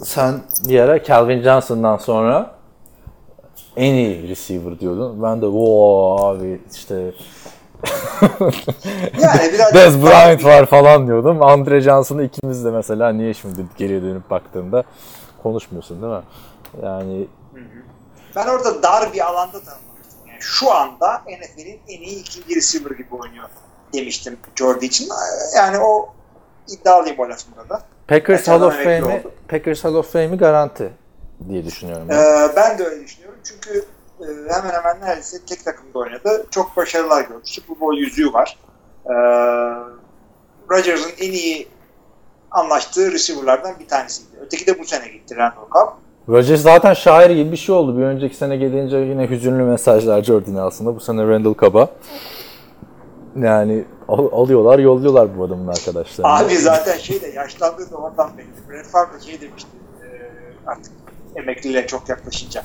[0.04, 2.56] Sen bir ara Calvin Johnson'dan sonra
[3.78, 5.24] en iyi receiver diyordun.
[5.24, 7.12] Ben de o abi işte
[9.22, 11.42] Yani biraz Dez Bryant var falan diyordum.
[11.44, 14.84] Andre Johnson'ı ikimiz de mesela niye şimdi geriye dönüp baktığında
[15.44, 16.22] konuşmuyorsun değil mi?
[16.84, 17.28] Yani
[18.36, 20.20] Ben orada dar bir alanda tanımlamıştım.
[20.28, 23.50] Yani şu anda NFL'in en iyi ikinci receiver gibi oynuyor
[23.94, 25.10] demiştim Jordi için.
[25.56, 26.10] Yani o
[26.68, 27.82] iddialıyım o lafımda da.
[28.08, 29.24] Packers Hall of Fame'i.
[29.48, 30.90] Packers Hall of Fame'i garanti
[31.50, 32.06] diye düşünüyorum.
[32.10, 32.16] ben.
[32.18, 33.40] Ee, ben de öyle düşünüyorum.
[33.44, 33.86] Çünkü
[34.22, 36.46] e, hemen hemen neredeyse tek takımda oynadı.
[36.52, 37.42] Çok başarılar gördü.
[37.44, 38.58] Super Bowl yüzüğü var.
[39.06, 39.14] Ee,
[40.72, 41.68] Rodgers'ın en iyi
[42.52, 44.30] anlaştığı receiver'lardan bir tanesiydi.
[44.46, 45.90] Öteki de bu sene gitti Randall Cobb.
[46.30, 47.98] Rodgers zaten şair gibi bir şey oldu.
[47.98, 50.96] Bir önceki sene gelince yine hüzünlü mesajlar Jordan aslında.
[50.96, 51.90] Bu sene Randall Cobb'a.
[53.36, 56.34] Yani al- alıyorlar, yolluyorlar bu adamın arkadaşlarını.
[56.34, 58.48] Abi zaten şey de yaşlandığı da ondan belli.
[58.70, 59.70] Brett Favre şey demişti
[60.04, 60.08] e,
[60.68, 60.94] artık
[61.36, 62.64] emekliliğe çok yaklaşınca.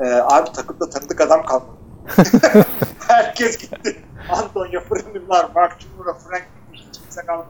[0.00, 1.70] E, abi takımda tanıdık adam kalmadı.
[3.08, 4.02] Herkes gitti.
[4.30, 6.42] Antonio Brown'lar, Mark Cumhur'a, Frank.
[6.72, 7.48] Hiç kimse kalmadı.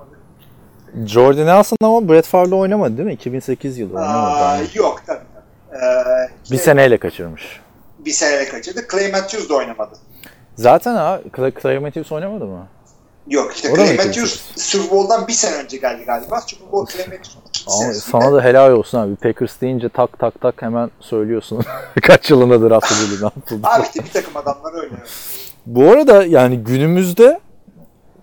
[1.07, 3.13] Jordan Nelson ama Brett Favre'la oynamadı değil mi?
[3.15, 4.19] 2008 yılı oynamadı.
[4.35, 5.85] Aa, Yani yok tabii tabii.
[5.85, 7.61] Ee, işte bir seneyle kaçırmış.
[7.99, 8.81] bir seneyle kaçırdı.
[8.93, 9.95] Clay Matthews da oynamadı.
[10.57, 12.67] Zaten ha Clay, Clay Matthews oynamadı mı?
[13.29, 16.41] Yok işte Clay Matthews Super Bowl'dan bir sene önce geldi galiba.
[16.41, 19.17] Super Bowl Clay Matthews'un ikinci Ama sana da helal olsun abi.
[19.17, 21.63] Packers deyince tak tak tak hemen söylüyorsun.
[22.03, 23.69] Kaç yılında draft edildi, ne yapıldı.
[23.69, 24.95] Abi bir takım adamlar öyle.
[25.67, 27.41] Bu arada yani günümüzde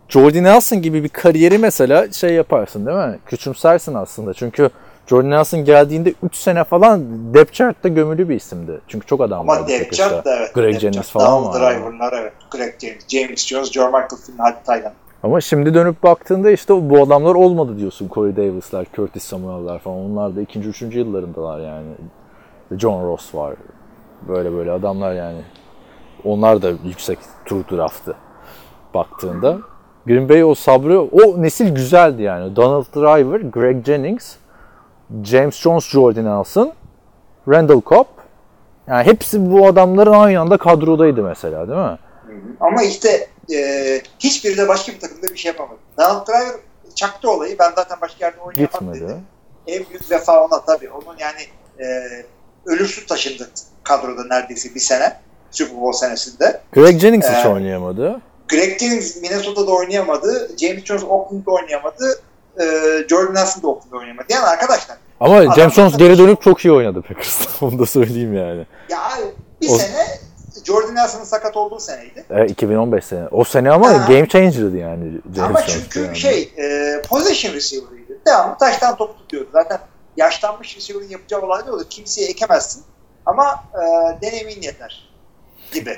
[0.10, 3.20] Jordan Nelson gibi bir kariyeri mesela şey yaparsın değil mi?
[3.26, 4.34] Küçümsersin aslında.
[4.34, 4.70] Çünkü
[5.08, 8.72] Jordan Nelson geldiğinde 3 sene falan depth chart'ta gömülü bir isimdi.
[8.88, 10.10] Çünkü çok adam Ama vardı depth Packers'ta.
[10.16, 10.54] chart da evet.
[10.54, 11.54] Greg depth Jennings falan var.
[11.60, 12.34] Driver'lar evet.
[12.52, 14.94] Greg Jennings, James Jones, Joe Michael Flynn, Hadi Taylan.
[15.24, 18.10] Ama şimdi dönüp baktığında işte bu adamlar olmadı diyorsun.
[18.14, 19.98] Corey Davis'ler, Curtis Samuel'lar falan.
[19.98, 21.88] Onlar da ikinci, üçüncü yıllarındalar yani.
[22.78, 23.56] John Ross var.
[24.28, 25.42] Böyle böyle adamlar yani.
[26.24, 28.16] Onlar da yüksek tur draftı
[28.94, 29.58] baktığında.
[30.06, 32.56] Green Bay o sabrı, o nesil güzeldi yani.
[32.56, 34.36] Donald Driver, Greg Jennings,
[35.24, 36.72] James Jones, Jordan Nelson,
[37.48, 38.06] Randall Cobb.
[38.88, 41.98] Yani hepsi bu adamların aynı anda kadrodaydı mesela değil mi?
[42.60, 45.80] Ama işte e, hiçbiri de başka bir takımda bir şey yapamadı.
[45.98, 46.56] Donald Driver
[46.96, 47.60] çaktı olayı.
[47.60, 49.16] Ben zaten başka yerde oynayamam dedi.
[49.68, 50.90] En büyük vefa ona tabii.
[50.90, 51.42] Onun yani
[51.80, 51.86] e,
[52.66, 53.50] ölümsüz taşındı
[53.84, 55.20] kadroda neredeyse bir sene.
[55.52, 56.62] Super Bowl senesinde.
[56.74, 58.22] Greg Jennings hiç Ee, oynayamadı.
[58.50, 60.58] Greg Jennings Minnesota'da oynayamadı.
[60.58, 62.22] James Jones Oakland'da oynayamadı.
[62.60, 62.64] E,
[63.10, 64.26] Jordan Nelson da Oakland'da oynayamadı.
[64.30, 67.46] Yani arkadaşlar Ama James Jones geri dönüp çok iyi oynadı Packers'ta.
[67.66, 68.66] Onu da söyleyeyim yani.
[68.90, 69.00] ya
[69.62, 70.06] bir O- sene
[70.68, 72.26] Jordan Nelson'ın sakat olduğu seneydi.
[72.30, 73.28] E, 2015 sene.
[73.32, 74.06] O sene ama Ha.
[74.08, 76.16] game changer'dı yani James Ama çünkü yani.
[76.16, 78.14] şey e, possession receiver'ıydı.
[78.28, 79.50] Devamlı taştan topu tutuyordu.
[79.54, 79.80] Zaten
[80.18, 81.86] yaşlanmış receiver'ın yapacağı olay ne olur?
[81.90, 82.84] Kimseye ekemezsin.
[83.26, 83.82] Ama e,
[84.22, 85.10] denemin yeter
[85.74, 85.98] gibi.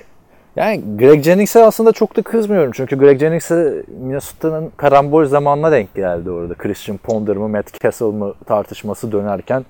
[0.56, 2.72] Yani Greg Jennings'e aslında çok da kızmıyorum.
[2.76, 6.54] Çünkü Greg Jennings'e Minnesota'nın karambol zamanına denk geldi orada.
[6.54, 9.66] Christian Ponder mı, Matt Castle mı tartışması dönerken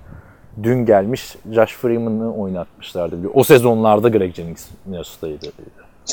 [0.62, 3.28] dün gelmiş Josh Freeman'ı oynatmışlardı.
[3.34, 5.46] O sezonlarda Greg Jennings Minnesota'ydı.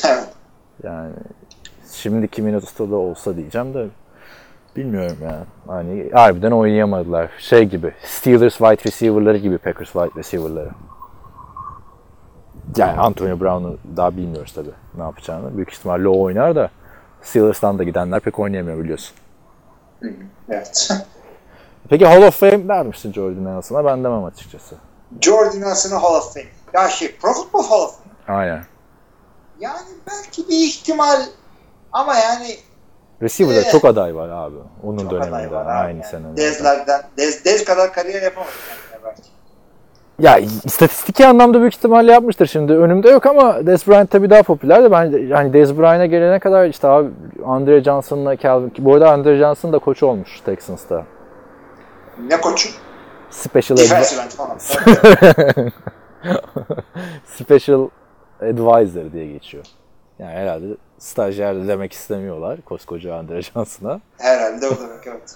[0.04, 0.28] Evet.
[0.84, 1.14] Yani
[1.92, 3.88] şimdiki Minnesota'da olsa diyeceğim de
[4.76, 5.38] bilmiyorum ya.
[5.68, 7.30] Hani harbiden oynayamadılar.
[7.40, 10.70] Şey gibi Steelers wide receiver'ları gibi Packers wide receiver'ları.
[12.78, 15.58] Yani Antonio Brown'u daha bilmiyoruz tabii ne yapacağını.
[15.58, 16.70] Büyük ihtimalle o oynar da
[17.22, 19.16] Steelers'tan da gidenler pek oynayamıyor biliyorsun.
[20.50, 20.90] evet.
[21.90, 23.86] Peki Hall of Fame der misin Jordan Nelson'a?
[23.86, 24.76] Ben demem açıkçası.
[25.22, 26.46] Jordan Nelson'a Hall of Fame.
[26.74, 27.96] Ya şey Pro Football Hall of
[28.26, 28.38] Fame.
[28.40, 28.62] Aynen.
[29.60, 31.20] Yani belki bir ihtimal
[31.94, 32.48] ama yani
[33.22, 33.72] Receiver'da Eh.
[33.72, 34.56] çok aday var abi.
[34.84, 35.52] Onun çok döneminde.
[35.52, 35.66] var.
[35.86, 36.04] Aynı yani.
[36.12, 36.38] sene.
[36.38, 38.52] Dezlerden, Dez, Dez kadar kariyer yapamadı
[38.92, 39.22] kendine belki.
[40.20, 42.74] Ya istatistiki anlamda büyük ihtimalle yapmıştır şimdi.
[42.74, 46.66] Önümde yok ama Dez Bryant tabii daha popüler de ben yani Dez Bryant'a gelene kadar
[46.66, 47.10] işte abi
[47.46, 51.04] Andre Johnson'la Calvin bu arada Andre Johnson da koç olmuş Texans'ta.
[52.28, 52.70] Ne koçu?
[53.30, 54.58] Special Defensive end falan.
[57.26, 57.90] Special
[58.42, 59.66] Advisor diye geçiyor.
[60.20, 60.66] Yani herhalde
[60.98, 64.02] stajyer de demek istemiyorlar koskoca Andre Johnson'a.
[64.18, 65.36] Herhalde o demek evet.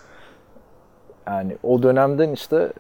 [1.28, 2.74] Yani o dönemden işte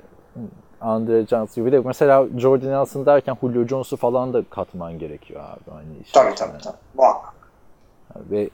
[0.82, 5.72] Andre Johnson bir de mesela Jordan Nelson derken Julio Jones'u falan da katman gerekiyor abi.
[5.72, 6.78] Hani işin Tabii tabii tabii.
[6.94, 7.34] Muhakkak.
[8.16, 8.50] Ve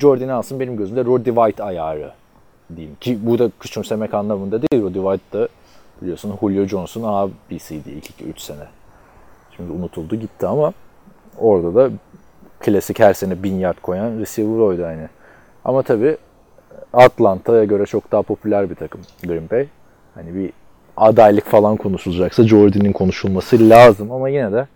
[0.00, 2.12] Jordan Nelson benim gözümde Roddy White ayarı
[2.76, 2.96] diyeyim.
[3.00, 4.82] Ki bu da küçümsemek anlamında değil.
[4.82, 5.48] Roddy White da
[6.02, 8.64] biliyorsun Julio Jones'un abisiydi ilk 2-3 sene.
[9.56, 10.72] Şimdi unutuldu gitti ama
[11.38, 11.90] orada da
[12.60, 15.08] klasik her sene bin yard koyan receiver oydu hani.
[15.64, 16.16] Ama tabii
[16.92, 19.66] Atlanta'ya göre çok daha popüler bir takım Green Bay.
[20.14, 20.52] Hani bir
[20.96, 24.66] adaylık falan konuşulacaksa Jordan'in konuşulması lazım ama yine de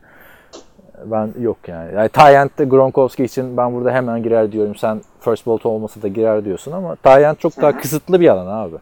[1.06, 1.94] ben yok yani.
[1.94, 4.76] yani Tyent'te Gronkowski için ben burada hemen girer diyorum.
[4.76, 8.76] Sen first bolt olmasa da girer diyorsun ama Tyent çok daha kısıtlı bir alan abi.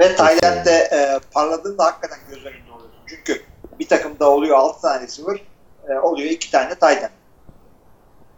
[0.00, 3.00] Ve Tayland'de e, parladığında hakikaten göz önünde oluyorsun.
[3.06, 3.40] Çünkü
[3.80, 5.40] bir takımda oluyor 6 tane receiver,
[5.88, 7.10] e, oluyor 2 tane Tayland.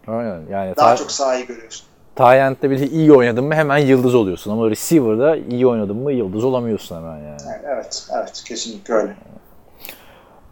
[0.07, 0.40] Aynen.
[0.51, 1.87] Yani Daha Ty- çok sahayı görüyorsun.
[2.16, 6.96] Tyent'te bile iyi oynadın mı hemen yıldız oluyorsun ama receiver'da iyi oynadın mı yıldız olamıyorsun
[6.96, 7.18] hemen.
[7.18, 9.16] Yani evet, evet kesinlikle öyle.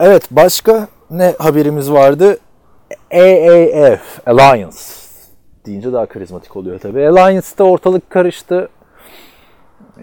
[0.00, 2.38] Evet başka ne haberimiz vardı?
[3.14, 4.76] AAF, Alliance
[5.66, 7.08] deyince daha karizmatik oluyor tabii.
[7.08, 8.68] Alliance'da ortalık karıştı.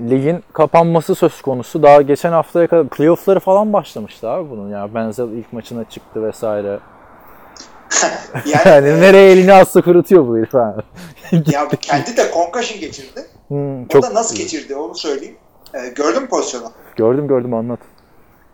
[0.10, 1.84] Ligin kapanması söz konusu.
[1.84, 4.70] Daha geçen haftaya kadar playoff'ları falan başlamıştı abi bunun.
[4.70, 6.80] Yani Benzel ilk maçına çıktı vesaire.
[8.46, 10.76] Yani, Yani e, nereye elini atsa kurutuyor bu herif ha.
[11.52, 13.26] ya kendi de concussion geçirdi.
[13.48, 15.38] Hmm, O çok da nasıl geçirdi onu söyleyeyim.
[15.74, 16.72] E, gördün mü pozisyonu?
[16.96, 17.80] gördüm gördüm anlat.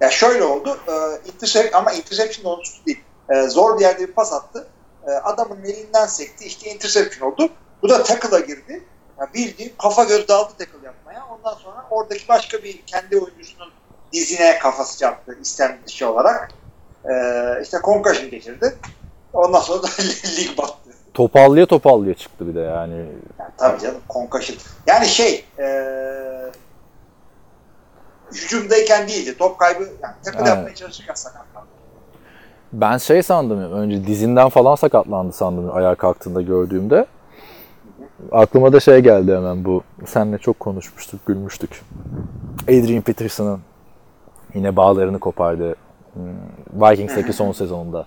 [0.02, 0.78] Ya şöyle oldu.
[0.88, 0.94] E,
[1.34, 3.00] intercept, ama interception olmuştu değil.
[3.30, 4.68] E, zor bir yerde bir pas attı.
[5.08, 6.46] E, adamın elinden sekti.
[6.46, 7.50] İşte interception oldu.
[7.82, 8.84] Bu da tackle'a girdi.
[9.20, 11.26] Ya bildiğin kafa göz daldı tackle yapmaya.
[11.26, 13.70] Ondan sonra oradaki başka bir kendi oyuncusunun
[14.14, 16.52] dizine kafası çarptı istem dışı olarak.
[17.06, 17.14] E,
[17.64, 18.78] işte concussion geçirdi.
[19.34, 19.88] Ondan sonra da
[20.38, 20.90] lig battı.
[21.14, 22.96] Topallıya topallıya çıktı bir de yani.
[23.40, 24.58] Yani tabii canım concussion.
[24.88, 25.66] Yani şey e,
[28.32, 29.38] hücumdayken değildi.
[29.38, 30.48] Top kaybı yani Evet.
[30.48, 31.68] yapmaya çalışırken sakatlandı.
[32.74, 37.06] Ben şey sandım önce dizinden falan sakatlandı sandım ayağa kalktığında gördüğümde.
[38.32, 39.84] Aklıma da şey geldi hemen bu.
[40.06, 41.82] Seninle çok konuşmuştuk, gülmüştük.
[42.64, 43.60] Adrian Peterson'ın
[44.54, 45.76] yine bağlarını kopardı.
[46.14, 48.06] hmm, Vikings'teki son sezonunda.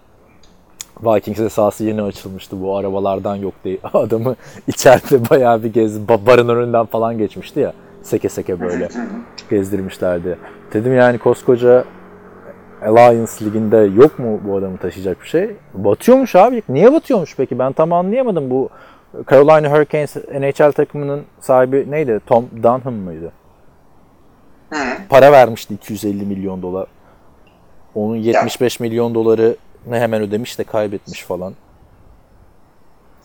[1.02, 2.62] Vikings'e sahası yeni açılmıştı.
[2.62, 3.78] Bu arabalardan yok diye.
[3.94, 7.72] Adamı içeride bayağı bir gez barın önünden falan geçmişti ya.
[8.02, 8.88] Seke seke böyle
[9.50, 10.38] gezdirmişlerdi.
[10.72, 11.84] Dedim yani koskoca
[12.86, 15.56] Alliance liginde yok mu bu adamı taşıyacak bir şey?
[15.74, 16.62] Batıyormuş abi.
[16.68, 17.58] Niye batıyormuş peki?
[17.58, 18.50] Ben tam anlayamadım.
[18.50, 18.68] Bu
[19.30, 22.20] Carolina Hurricanes NHL takımının sahibi neydi?
[22.26, 23.32] Tom Dunham mıydı?
[24.70, 24.78] Hı.
[25.08, 26.86] Para vermişti 250 milyon dolar.
[27.94, 31.54] Onun 75 milyon doları ne hemen ödemiş de kaybetmiş falan.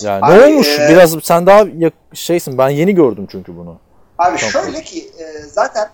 [0.01, 0.79] Yani Abi, ne olmuş?
[0.79, 1.65] e- Biraz sen daha
[2.13, 2.57] şeysin.
[2.57, 3.77] Ben yeni gördüm çünkü bunu.
[4.17, 4.37] Abi Tamam.
[4.37, 5.89] şöyle ki e, zaten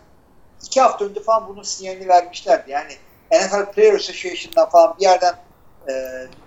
[0.65, 2.71] iki hafta önce falan bunun sinyalini vermişlerdi.
[2.71, 2.91] Yani
[3.31, 5.33] NFL Player Association'dan falan bir yerden
[5.89, 5.93] e,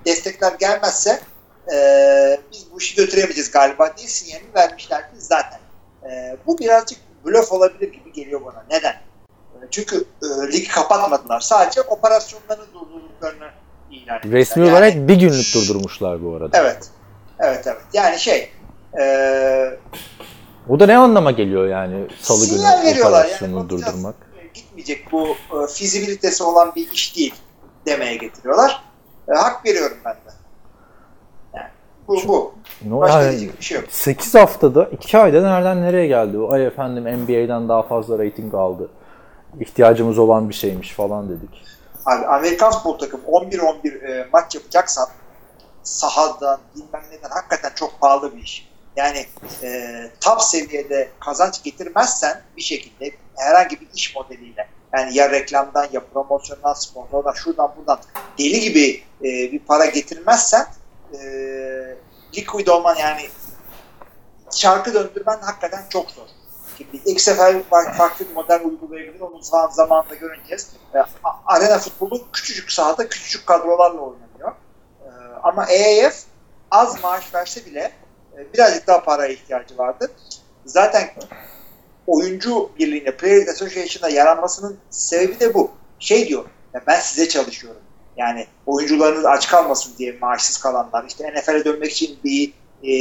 [0.06, 1.20] destekler gelmezse
[1.74, 5.60] e, biz bu işi götüremeyeceğiz galiba diye sinyalini vermişlerdi zaten.
[6.10, 8.64] E, bu birazcık blöf olabilir gibi geliyor bana.
[8.70, 8.92] Neden?
[8.92, 11.40] E, çünkü e, ligi kapatmadılar.
[11.40, 13.50] Sadece operasyonlarını durdurduklarını
[13.90, 14.32] ilan ettiler.
[14.32, 16.58] Resmi Yani- olarak bir günlük durdurmuşlar bu arada.
[16.58, 16.88] Evet.
[17.38, 17.82] Evet evet.
[17.92, 18.50] Yani şey
[19.00, 19.04] e,
[20.68, 24.14] Bu da ne anlama geliyor yani salı günü operasyonunu yani durdurmak?
[24.76, 27.34] Gitmeyecek bu e, fizibilitesi olan bir iş değil
[27.86, 28.84] demeye getiriyorlar.
[29.28, 30.30] E, hak veriyorum ben de.
[31.54, 31.68] Yani
[32.08, 32.54] bu bu.
[32.84, 33.86] No, Başka yani diyecek bir şey yok.
[33.90, 36.38] 8 haftada 2 ayda nereden nereye geldi?
[36.38, 38.90] O ay efendim NBA'den daha fazla rating aldı.
[39.60, 41.64] İhtiyacımız olan bir şeymiş falan dedik.
[42.06, 45.08] Abi Amerikan futbol takım 11-11 e, maç yapacaksan
[45.82, 48.70] sahadan bilmem neden hakikaten çok pahalı bir iş.
[48.96, 49.26] Yani
[49.62, 56.06] e, top seviyede kazanç getirmezsen bir şekilde herhangi bir iş modeliyle yani ya reklamdan ya
[56.12, 57.98] promosyondan sponsordan şuradan buradan
[58.38, 60.66] deli gibi e, bir para getirmezsen
[61.12, 61.20] e,
[62.36, 63.28] liquid olman yani
[64.52, 66.26] şarkı döndürmen hakikaten çok zor.
[66.78, 69.20] Şimdi ilk sefer farklı bir model uygulayabilir.
[69.20, 70.70] Onu zaman zamanında göreceğiz.
[70.94, 70.98] E,
[71.46, 74.52] arena futbolu küçücük sahada küçücük kadrolarla oynanıyor.
[75.00, 75.08] E,
[75.42, 76.14] ama EAF
[76.70, 77.92] az maaş verse bile
[78.36, 80.10] e, birazcık daha paraya ihtiyacı vardı.
[80.64, 81.10] Zaten
[82.10, 85.70] oyuncu birliğine, Players Association'a yaranmasının sebebi de bu.
[85.98, 86.44] Şey diyor,
[86.74, 87.80] ya ben size çalışıyorum.
[88.16, 92.94] Yani oyuncularınız aç kalmasın diye maaşsız kalanlar, işte NFL'e dönmek için bir e,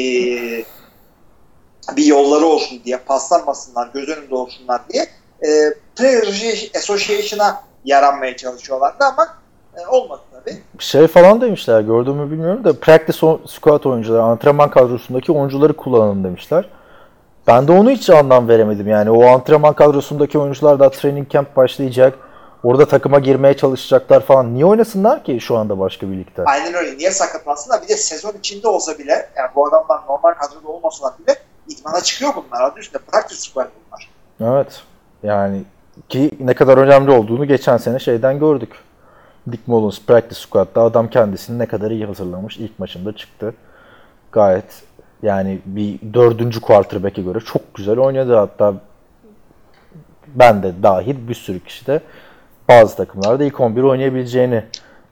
[1.95, 5.07] bir yolları olsun diye, paslanmasınlar, göz önünde olsunlar diye
[5.43, 9.27] e, Players Association'a yaranmaya çalışıyorlardı ama
[9.77, 10.57] e, olmadı tabii.
[10.79, 16.69] Şey falan demişler gördün mü bilmiyorum da practice squad oyuncuları, antrenman kadrosundaki oyuncuları kullanın demişler.
[17.47, 19.12] Ben de onu hiç anlam veremedim yani.
[19.12, 22.13] O antrenman kadrosundaki oyuncular da training camp başlayacak.
[22.63, 24.54] Orada takıma girmeye çalışacaklar falan.
[24.54, 26.43] Niye oynasınlar ki şu anda başka bir ligde?
[26.45, 26.97] Aynen öyle.
[26.97, 27.82] Niye sakatlansınlar?
[27.84, 31.36] Bir de sezon içinde olsa bile yani bu adamlar normal kadroda olmasalar bile
[31.67, 32.62] idmana çıkıyor bunlar.
[32.63, 34.10] Adı üstünde practice squad bunlar.
[34.56, 34.82] Evet.
[35.23, 35.63] Yani
[36.10, 38.71] ki ne kadar önemli olduğunu geçen sene şeyden gördük.
[39.52, 42.58] Dick Mullins practice squad'da adam kendisini ne kadar iyi hazırlamış.
[42.58, 43.54] İlk maçında çıktı.
[44.32, 44.84] Gayet
[45.23, 48.36] yani bir dördüncü quarterback'e göre çok güzel oynadı.
[48.36, 48.73] Hatta
[50.27, 52.01] ben de dahil bir sürü kişi de
[52.69, 54.63] bazı takımlarda ilk 11 oynayabileceğini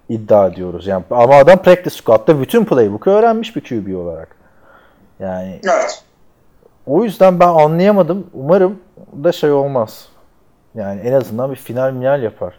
[0.10, 0.88] iddia ediyoruz.
[0.88, 4.36] Yani ama adam practice squad'da bütün playbook'u öğrenmiş bir QB olarak.
[5.20, 6.04] Yani Evet.
[6.86, 8.28] o yüzden ben anlayamadım.
[8.34, 8.80] Umarım
[9.24, 10.08] da şey olmaz.
[10.76, 12.54] Yani en azından bir final minal yapar.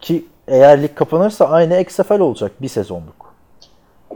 [0.00, 3.34] Ki eğer lig kapanırsa aynı XFL olacak bir sezonluk.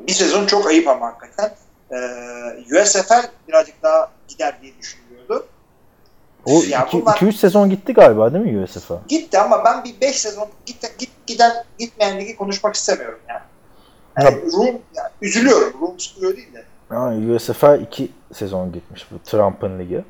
[0.08, 1.50] Bir sezon çok ayıp ama hakikaten.
[1.92, 5.46] Ee, USFL birazcık daha gider diye düşünülüyordu.
[6.44, 8.92] O Ya 2-3 bunlar- sezon gitti galiba değil mi USFL?
[9.08, 13.40] Gitti ama ben bir 5 sezon git, git, giden gitmeyen ligi konuşmak istemiyorum yani.
[14.22, 15.80] yani Room, yani üzülüyorum.
[15.80, 16.64] Room sıkılıyor değil de.
[16.92, 20.04] Yani USFL 2 sezon gitmiş bu Trump'ın ligi.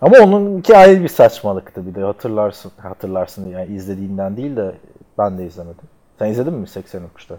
[0.00, 4.74] Ama onun iki ayrı bir saçmalıktı bir de hatırlarsın hatırlarsın yani izlediğinden değil de
[5.18, 5.84] ben de izlemedim.
[6.18, 7.34] Sen izledin mi 83'te?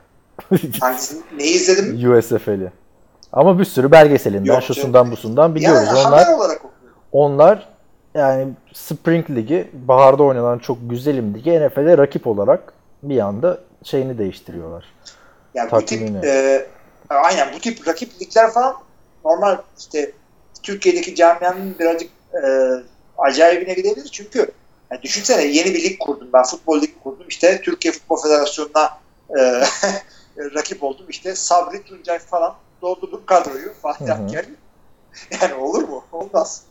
[0.80, 2.12] Hangisini, neyi izledim?
[2.18, 2.72] USFL'i.
[3.34, 5.12] Ama bir sürü belgeselinden, Yok şusundan canım.
[5.12, 5.88] busundan biliyoruz.
[5.88, 6.62] Yani Onlar olarak
[7.12, 7.70] onlar
[8.16, 14.86] yani Spring Ligi, baharda oynanan çok güzelim ligi NFL'e rakip olarak bir anda şeyini değiştiriyorlar.
[15.54, 16.26] Yani bu tip Takvimini.
[16.26, 16.68] e,
[17.10, 18.76] aynen bu tip rakip ligler falan
[19.26, 20.12] normal işte
[20.64, 22.40] Türkiye'deki camianın birazcık e,
[23.18, 24.52] acayibine gidebilir çünkü
[24.92, 28.90] yani düşünsene yeni bir lig kurdum ben futbol lig kurdum işte Türkiye Futbol Federasyonu'na
[29.40, 29.62] e,
[30.56, 34.24] rakip oldum işte Sabri Tuncay falan doldurdum kadroyu Fatih Hı hı.
[34.24, 34.46] Akker
[35.42, 36.04] yani olur mu?
[36.12, 36.62] Olmaz.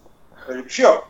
[0.48, 1.08] Öyle bir şey yok.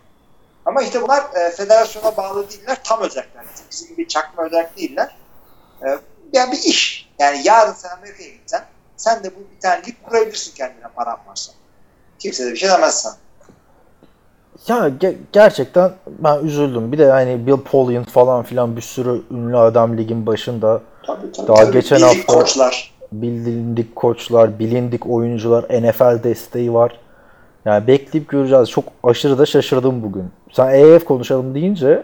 [0.66, 3.44] Ama işte bunlar e, federasyona bağlı değiller, tam özellikler.
[3.70, 5.16] Bizim gibi çakma özellik değiller.
[5.82, 5.86] E,
[6.32, 7.08] yani bir iş.
[7.18, 8.64] Yani yarın sen Amerika'ya gitsen
[8.96, 11.52] sen de bu bir tane lig kurabilirsin kendine paran varsa.
[12.18, 13.16] Kimse de bir şey demez sana.
[14.66, 16.92] Ya ge- gerçekten ben üzüldüm.
[16.92, 20.80] Bir de hani Bill Polian falan filan bir sürü ünlü adam ligin başında.
[21.06, 21.72] Tabii, tabii, Daha tabii.
[21.72, 22.97] geçen hafta- koçlar.
[23.12, 27.00] Bilindik koçlar, bilindik oyuncular, NFL desteği var.
[27.64, 28.70] Yani bekleyip göreceğiz.
[28.70, 30.30] Çok aşırı da şaşırdım bugün.
[30.52, 32.02] Sen EF konuşalım deyince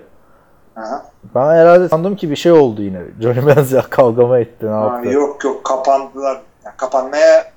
[0.77, 1.07] Aha.
[1.35, 3.01] ben herhalde sandım ki bir şey oldu yine.
[3.21, 5.09] Johnny Manziel kavga mı etti ne yaptı?
[5.09, 6.43] yok yok kapandılar.
[6.65, 7.55] Yani kapanmaya.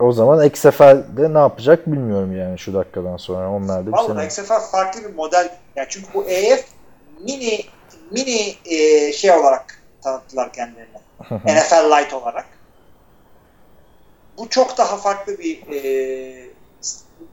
[0.00, 3.50] O zaman XFL'de ne yapacak bilmiyorum yani şu dakikadan sonra.
[3.50, 4.44] Onlar da bir Vallahi sene.
[4.46, 5.48] XFL farklı bir model.
[5.76, 6.64] Yani çünkü bu EF
[7.20, 7.60] mini
[8.10, 10.88] mini e, şey olarak tanıttılar kendilerini.
[11.30, 12.46] NFL Light olarak.
[14.38, 16.50] Bu çok daha farklı bir e,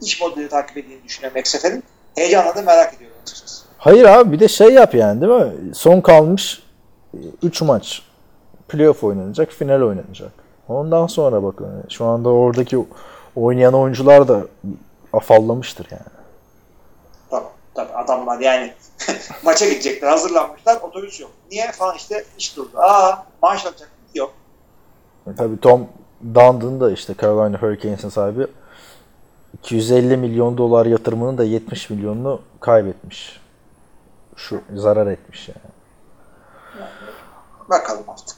[0.01, 1.83] iş modeli takip ettiğini düşünüyorum XFL'in.
[2.15, 3.65] Heyecanla da merak ediyorum açıkçası.
[3.77, 5.75] Hayır abi bir de şey yap yani değil mi?
[5.75, 6.63] Son kalmış
[7.43, 8.01] 3 maç.
[8.67, 10.31] Playoff oynanacak, final oynanacak.
[10.67, 11.83] Ondan sonra bakın.
[11.89, 12.85] Şu anda oradaki
[13.35, 14.41] oynayan oyuncular da
[15.13, 16.01] afallamıştır yani.
[17.29, 18.73] Tabii, tabii adamlar yani
[19.43, 21.31] maça gidecekler, hazırlanmışlar, otobüs yok.
[21.51, 22.77] Niye falan işte iş durdu.
[22.77, 24.33] Aa maaş alacak yok.
[25.27, 25.87] E Tabii Tom
[26.23, 28.47] Dundon da işte Carolina Hurricanes'in sahibi
[29.53, 33.41] 250 milyon dolar yatırımının da 70 milyonunu kaybetmiş.
[34.35, 35.73] Şu zarar etmiş yani.
[37.69, 38.37] Bakalım artık.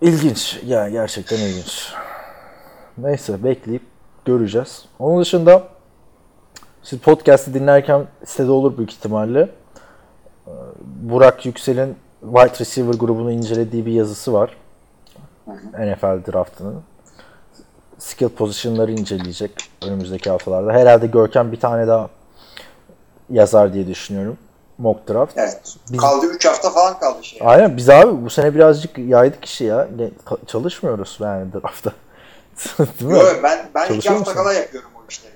[0.00, 0.60] İlginç.
[0.64, 1.92] Ya gerçekten ilginç.
[2.98, 3.82] Neyse bekleyip
[4.24, 4.84] göreceğiz.
[4.98, 5.68] Onun dışında
[6.86, 9.40] siz podcast'i dinlerken sitede olur büyük ihtimalle.
[10.46, 10.50] Ee,
[11.02, 14.56] Burak Yüksel'in wide receiver grubunu incelediği bir yazısı var.
[15.78, 16.82] NFL draftının.
[17.98, 19.50] Skill pozisyonları inceleyecek
[19.86, 20.72] önümüzdeki haftalarda.
[20.72, 22.08] Herhalde Görkem bir tane daha
[23.30, 24.38] yazar diye düşünüyorum.
[24.78, 25.32] Mock draft.
[25.38, 25.76] Evet.
[25.92, 27.40] Biz- Kaldı 3 hafta falan kaldı şey.
[27.44, 29.88] Aynen biz abi bu sene birazcık yaydık işi ya.
[30.46, 31.92] Çalışmıyoruz yani draftta.
[32.78, 33.18] Değil mi?
[33.18, 34.42] Yok ben ben iki Çalışıyor hafta musun?
[34.42, 35.32] kala yapıyorum o işleri.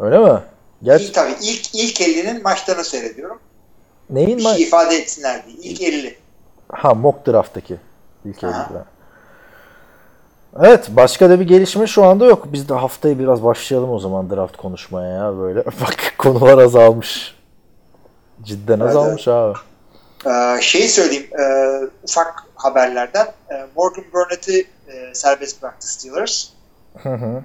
[0.00, 0.38] Öyle mi?
[0.82, 3.38] Gerçi İlk tabii ilk ilk 50'nin maçlarını seyrediyorum.
[4.10, 5.56] neyin Bir şey ifade etsinler diye.
[5.56, 6.18] İlk 50.
[6.72, 7.76] Ha mock draft'taki.
[8.24, 8.50] İlk Aha.
[8.50, 8.84] elinde.
[10.60, 12.52] Evet başka da bir gelişme şu anda yok.
[12.52, 15.64] Biz de haftaya biraz başlayalım o zaman draft konuşmaya ya böyle.
[15.66, 17.34] Bak konular azalmış.
[18.42, 19.58] Cidden Evet, azalmış abi.
[20.26, 21.44] Ee, şeyi söyleyeyim e,
[22.02, 23.26] ufak haberlerden.
[23.26, 26.48] E, Morgan Burnett'i e, serbest bıraktı Steelers.
[27.02, 27.42] Hı hı.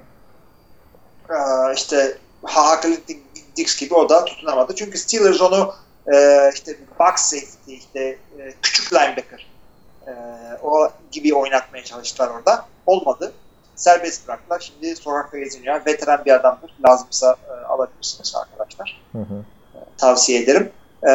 [1.30, 3.16] Ee, işte Haha Clinton
[3.58, 4.74] Dix gibi o da tutunamadı.
[4.74, 5.74] Çünkü Steelers onu
[6.12, 8.00] e, işte box safety, işte
[8.38, 9.46] e, küçük linebacker
[10.06, 10.12] e,
[10.62, 12.64] o gibi oynatmaya çalıştılar orada.
[12.86, 13.32] Olmadı.
[13.76, 14.60] Serbest bıraktılar.
[14.60, 15.86] Şimdi sokakta geziniyor.
[15.86, 16.70] Veteran bir adamdır.
[16.88, 19.02] Lazımsa e, alabilirsiniz arkadaşlar.
[19.12, 19.44] Hı hı.
[19.98, 20.72] Tavsiye ederim.
[21.02, 21.10] Ee,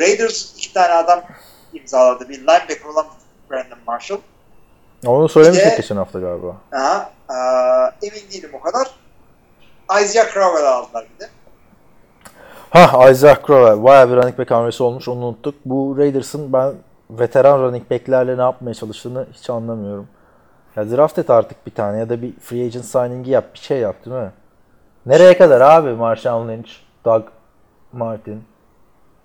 [0.00, 1.22] Raiders iki tane adam
[1.72, 2.28] imzaladı.
[2.28, 3.06] Bir linebacker olan
[3.50, 4.18] Brandon Marshall.
[5.06, 6.56] Onu söylemiştik de- geçen hafta galiba.
[6.72, 8.90] Aha, ee, emin değilim o kadar.
[10.02, 11.28] Isaiah Crowell aldılar bir de.
[12.70, 13.84] Ha Isaac Crowell.
[13.84, 15.54] Bayağı bir running back hamlesi olmuş onu unuttuk.
[15.64, 16.72] Bu Raiders'ın ben
[17.10, 20.08] veteran running back'lerle ne yapmaya çalıştığını hiç anlamıyorum.
[20.76, 23.54] Ya draft et artık bir tane ya da bir free agent signing'i yap.
[23.54, 24.30] Bir şey yap değil mi?
[25.06, 26.70] Nereye kadar abi Marshawn Lynch,
[27.04, 27.22] Doug
[27.92, 28.44] Martin,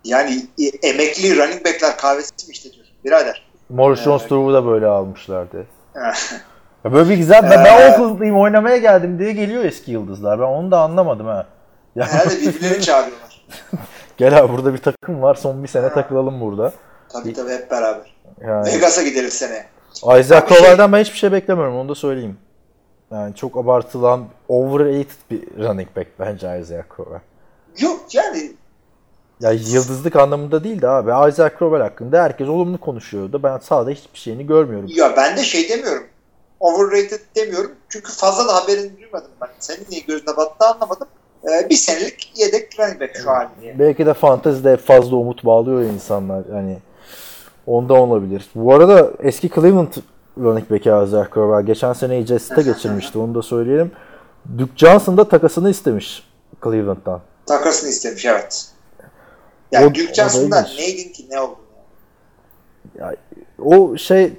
[0.04, 2.86] Yani e, emekli running backler kahvesi mi işletiyor?
[3.06, 3.48] Birader.
[3.70, 4.08] Morris Evet.
[4.08, 5.66] Jones-Drew da böyle almışlardı.
[6.88, 10.40] Ya böyle bir güzel ben, Ee, ben Oakland'lıyım oynamaya geldim diye geliyor eski yıldızlar.
[10.40, 11.46] Ben onu da anlamadım ha.
[11.96, 13.46] Ya, Herhalde birbirlerini çağırıyorlar.
[14.18, 16.74] gel abi burada bir takım var son bir sene takılalım burada.
[17.10, 18.16] Tabii tabii hep beraber.
[18.42, 18.74] Yani.
[18.74, 19.66] Vegas'a gideriz seneye.
[20.20, 22.38] Isaac Abi şey- ben hiçbir şey beklemiyorum onu da söyleyeyim.
[23.12, 27.22] Yani çok abartılan overrated bir running back bence Isaac Crowell.
[27.80, 28.52] Yok yani
[29.40, 33.44] Ya yıldızlık anlamında değil de abi Isaac Crowell hakkında herkes olumlu konuşuyordu.
[33.44, 34.90] Ben sahada hiçbir şeyini görmüyorum.
[34.96, 36.04] ya ben de şey demiyorum.
[36.60, 37.72] Overrated demiyorum.
[37.90, 39.50] Çünkü fazla da haberini duymadım ben.
[39.60, 41.08] Senin niye gözüne battı anlamadım.
[41.44, 43.80] Ee, bir senelik yedek running back şu halinde.
[43.80, 46.44] Belki de fantezide fazla umut bağlıyor ya insanlar.
[46.56, 46.78] Yani
[47.68, 48.46] ondan olabilir.
[48.56, 49.94] Bu arada eski Cleveland
[50.38, 51.66] running back'i Isaac Crowell.
[51.66, 53.18] Geçen sene Jets'te geçirmişti.
[53.20, 53.92] Onu da söyleyelim.
[54.58, 56.30] Duke Johnson da takasını istemiş
[56.64, 57.22] Cleveland'dan.
[57.46, 58.66] Takasını istemiş evet.
[59.72, 61.58] Yani O- Duke Johnson'dan neydin ki ne oldu?
[63.66, 64.34] O şey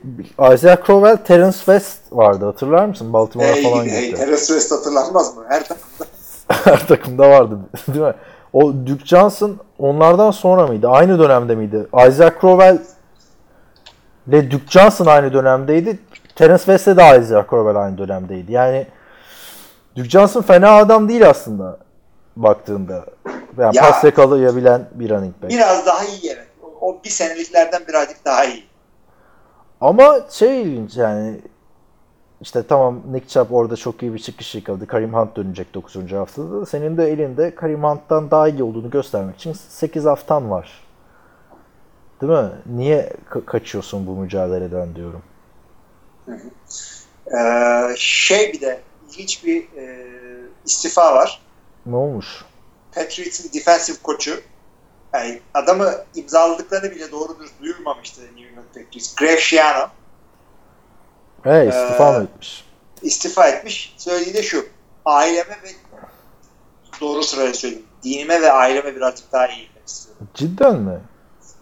[0.54, 3.12] Isaiah Crowell, Terence West vardı hatırlar mısın?
[3.12, 4.16] Baltimore'a Hey, falan hey, gitti.
[4.20, 5.44] Terence West hatırlanmaz mı?
[5.48, 6.04] Her takımda.
[6.48, 7.58] Her takımda vardı
[7.88, 8.14] değil mi?
[8.52, 10.88] O Duke Johnson onlardan sonra mıydı?
[10.88, 11.86] Aynı dönemde miydi?
[12.08, 12.78] Isaiah Crowell
[14.28, 15.98] ile Duke Johnson aynı dönemdeydi.
[16.36, 18.52] Terence West de Isaiah Crowell aynı dönemdeydi.
[18.52, 18.86] Yani
[19.96, 21.78] Duke Johnson fena adam değil aslında
[22.36, 23.04] baktığında.
[23.58, 23.82] Yani Ya.
[23.82, 25.52] pas yakalayabilen bir running back.
[25.52, 26.46] Biraz daha iyi evet.
[26.62, 28.64] O, o bir seneliklerden birazcık daha iyi.
[29.80, 31.40] Ama şey ilginç yani
[32.40, 34.86] işte tamam Nick Chubb orada çok iyi bir çıkış yakaladı.
[34.86, 36.12] Karim Hunt dönecek 9.
[36.12, 36.66] haftada.
[36.66, 40.84] Senin de elinde Karim Hunt'tan daha iyi olduğunu göstermek için 8 haftan var.
[42.20, 42.50] Değil mi?
[42.66, 45.22] Niye ka- kaçıyorsun bu mücadeleden diyorum.
[47.38, 50.06] Ee, şey bir de ilginç bir e,
[50.66, 51.40] istifa var.
[51.86, 52.44] Ne olmuş?
[52.94, 54.40] Patriots'ın defensive koçu
[55.14, 59.14] yani adamı imzaladıklarını bile doğru dürüst duyurmamıştı New England Patriots.
[59.14, 59.86] Greg Schiano
[61.42, 62.64] He istifa Ee, etmiş?
[63.02, 63.94] istifa etmiş.
[63.98, 64.66] Söylediği de şu.
[65.04, 65.68] Aileme ve
[67.00, 67.84] doğru sırayla söyleyeyim.
[68.04, 70.28] Dinime ve aileme birazcık daha iyi gitmek istiyorum.
[70.34, 70.98] Cidden mi?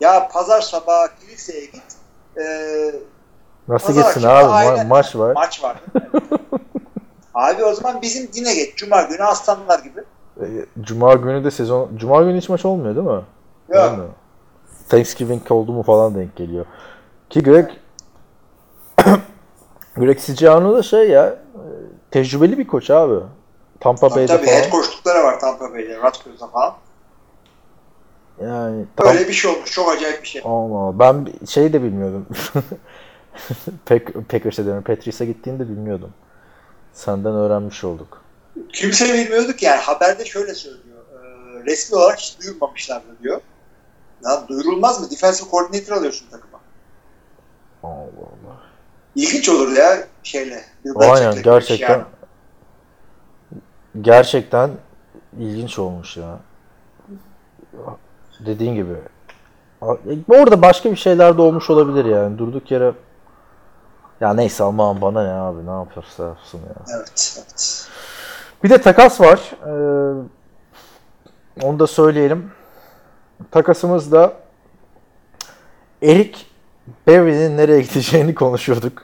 [0.01, 1.83] Ya pazar sabahı kiliseye git.
[2.37, 2.93] Ee,
[3.69, 4.45] Nasıl gitsin abi?
[4.45, 4.87] Ma- aynen.
[4.87, 5.35] maç var.
[5.35, 5.77] maç var.
[7.35, 8.77] Abi o zaman bizim dine geç.
[8.77, 10.01] Cuma günü aslanlar gibi.
[10.41, 10.47] E,
[10.81, 11.97] Cuma günü de sezon...
[11.97, 13.23] Cuma günü hiç maç olmuyor değil mi?
[13.71, 14.09] Olmuyor.
[14.89, 16.67] Thanksgiving oldu mu falan denk geliyor.
[17.31, 17.71] Ki Greg
[19.97, 21.63] Greg Siciano da şey ya e,
[22.11, 23.25] tecrübeli bir koç abi.
[23.81, 24.57] Tampa Tabii, Bay'de tabii falan.
[24.57, 25.97] head coachlukları var Tampa Bay'de.
[25.97, 26.75] Rutgers'da falan.
[28.43, 29.73] Yani tam, Öyle bir şey olmuş.
[29.73, 30.43] Çok acayip bir şey.
[30.45, 30.99] Allah.
[30.99, 32.27] Ben bir şey de bilmiyordum.
[33.87, 34.83] Pack, Packers'e diyorum.
[34.83, 36.11] Patrice'e gittiğini de bilmiyordum.
[36.93, 38.23] Senden öğrenmiş olduk.
[38.73, 39.81] Kimse bilmiyorduk yani.
[39.81, 40.97] Haberde şöyle söylüyor.
[41.13, 43.41] Ee, resmi olarak hiç duyurmamışlardı diyor.
[44.27, 45.11] Ya duyurulmaz mı?
[45.11, 46.61] Defensive coordinator alıyorsun takıma.
[47.83, 48.57] Allah Allah.
[49.15, 50.65] İlginç olur ya şeyle.
[50.97, 52.05] Aynen gerçekten yani.
[54.01, 54.71] gerçekten
[55.39, 56.39] ilginç olmuş ya.
[58.47, 58.95] Dediğin gibi.
[60.29, 62.39] Orada başka bir şeyler de olmuş olabilir yani.
[62.39, 62.93] Durduk yere
[64.21, 66.97] ya neyse aman bana ne abi ne yapıyorsa yapsın ya.
[66.97, 67.89] Evet, evet.
[68.65, 69.41] Bir de takas var.
[69.67, 69.73] Ee,
[71.63, 72.53] onu da söyleyelim.
[73.51, 74.33] Takasımız da
[76.03, 76.39] Eric
[77.07, 79.03] Berry'nin nereye gideceğini konuşuyorduk.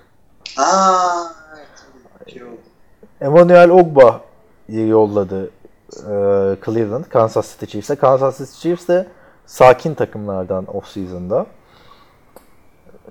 [0.59, 2.43] Aa, evet.
[3.21, 4.21] Emmanuel Ogba
[4.69, 5.51] yolladı
[5.97, 6.13] e,
[6.65, 7.97] Cleveland, Kansas City Chiefs'e.
[7.97, 9.07] Kansas City Chiefs de
[9.47, 11.47] sakin takımlardan off-season'da.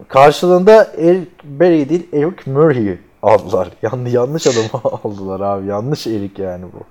[0.07, 3.69] Karşılığında Eric Berry değil, Eric Murray'i aldılar.
[3.81, 5.67] Yan, yanlış adamı aldılar abi.
[5.67, 6.83] Yanlış Eric yani bu.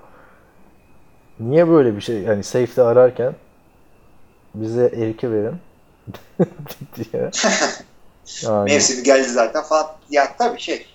[1.45, 2.23] Niye böyle bir şey?
[2.23, 3.35] Yani safety ararken
[4.55, 5.57] bize Eric'i verin.
[6.97, 7.31] diye.
[8.43, 9.87] Yani, Mevsimi geldi zaten falan.
[10.11, 10.87] Ya tabii şey.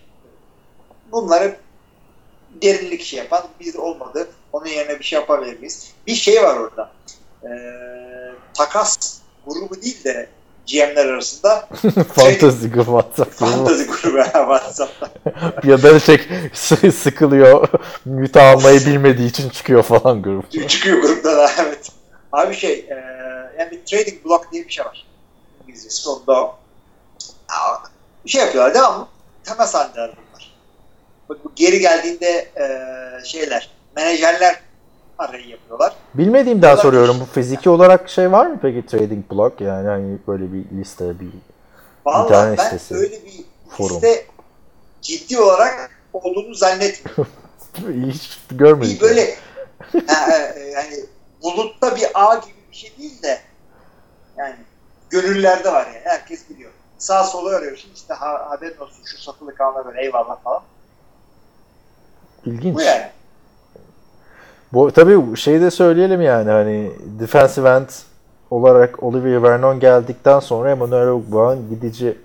[1.11, 1.55] Bunları
[2.63, 4.27] derinlik şey yapan biz olmadı.
[4.53, 5.91] Onun yerine bir şey yapabilir miyiz?
[6.07, 6.91] Bir şey var orada.
[7.43, 7.47] Ee,
[8.53, 10.29] takas grubu değil de
[10.71, 11.67] GM'ler arasında
[12.15, 13.51] Fantasy grubu WhatsApp grubu.
[13.51, 15.09] fantasy grubu WhatsApp'ta.
[15.63, 16.21] ya da şey
[16.53, 17.67] sı- sıkılıyor.
[18.05, 20.69] Müte almayı bilmediği için çıkıyor falan grup.
[20.69, 21.91] Çıkıyor grupta da evet.
[22.35, 22.95] Abi şey e,
[23.59, 25.07] yani bir trading block diye bir şey var.
[25.63, 26.55] İngilizcesi sonunda o.
[28.25, 29.07] Bir şey yapıyorlar devamlı.
[29.43, 30.53] Temas halindeler bunlar.
[31.29, 32.67] Bak bu geri geldiğinde e,
[33.25, 34.59] şeyler menajerler
[35.17, 35.93] arayı yapıyorlar.
[36.13, 36.81] Bilmediğimden Olabilir.
[36.81, 37.17] soruyorum.
[37.19, 39.61] Bu fiziki olarak şey var mı peki trading block?
[39.61, 41.29] Yani hani böyle bir liste bir
[42.05, 43.95] Vallahi İnternet ben sitesi, öyle bir forum.
[43.95, 44.25] liste
[45.01, 47.27] ciddi olarak olduğunu zannetmiyorum.
[48.11, 49.01] hiç görmedik.
[49.01, 49.97] bir böyle e,
[50.55, 50.95] e, yani
[51.45, 53.39] bulutta bir ağ gibi bir şey değil de
[54.37, 54.55] yani
[55.09, 56.71] gönüllerde var yani herkes biliyor.
[56.97, 60.61] Sağ sola arıyorsun işte ha, haberin olsun şu satılı kalana böyle eyvallah falan.
[62.45, 62.75] İlginç.
[62.75, 63.05] Bu yani.
[64.73, 67.89] Bu tabii şey de söyleyelim yani hani defensive end
[68.51, 72.17] olarak Olivier Vernon geldikten sonra Emmanuel Ogbah'ın gidici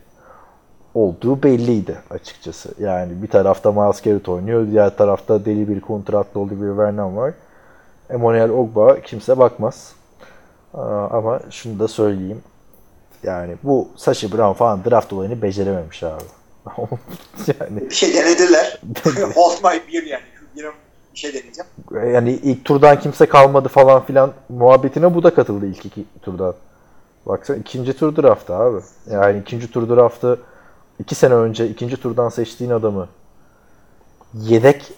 [0.94, 2.74] olduğu belliydi açıkçası.
[2.78, 7.32] Yani bir tarafta Miles Garrett oynuyor, diğer tarafta deli bir kontratlı Olivier Vernon var.
[8.12, 9.92] Emmanuel Ogba kimse bakmaz.
[11.10, 12.42] Ama şunu da söyleyeyim.
[13.22, 16.22] Yani bu Sashi Brown falan draft olayını becerememiş abi.
[17.60, 18.80] yani Bir şey denediler.
[19.34, 20.22] Hold my beer yani.
[20.56, 20.72] Birim
[21.14, 22.14] bir şey deneyeceğim.
[22.14, 26.54] yani ilk turdan kimse kalmadı falan filan muhabbetine bu da katıldı ilk iki turdan.
[27.26, 28.80] Baksana ikinci tur draftı abi.
[29.10, 30.38] Yani ikinci tur draftı
[30.98, 33.08] iki sene önce ikinci turdan seçtiğin adamı
[34.34, 34.92] yedek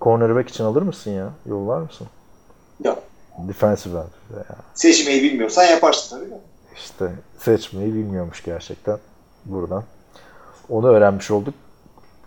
[0.00, 1.28] cornerback için alır mısın ya?
[1.46, 2.06] Yollar mısın?
[2.84, 2.98] Yok.
[3.38, 4.36] Defensive end.
[4.36, 4.44] Ya
[4.74, 6.38] Seçmeyi bilmiyorsan yaparsın tabii de.
[6.76, 8.98] işte seçmeyi bilmiyormuş gerçekten
[9.44, 9.84] buradan.
[10.68, 11.54] Onu öğrenmiş olduk.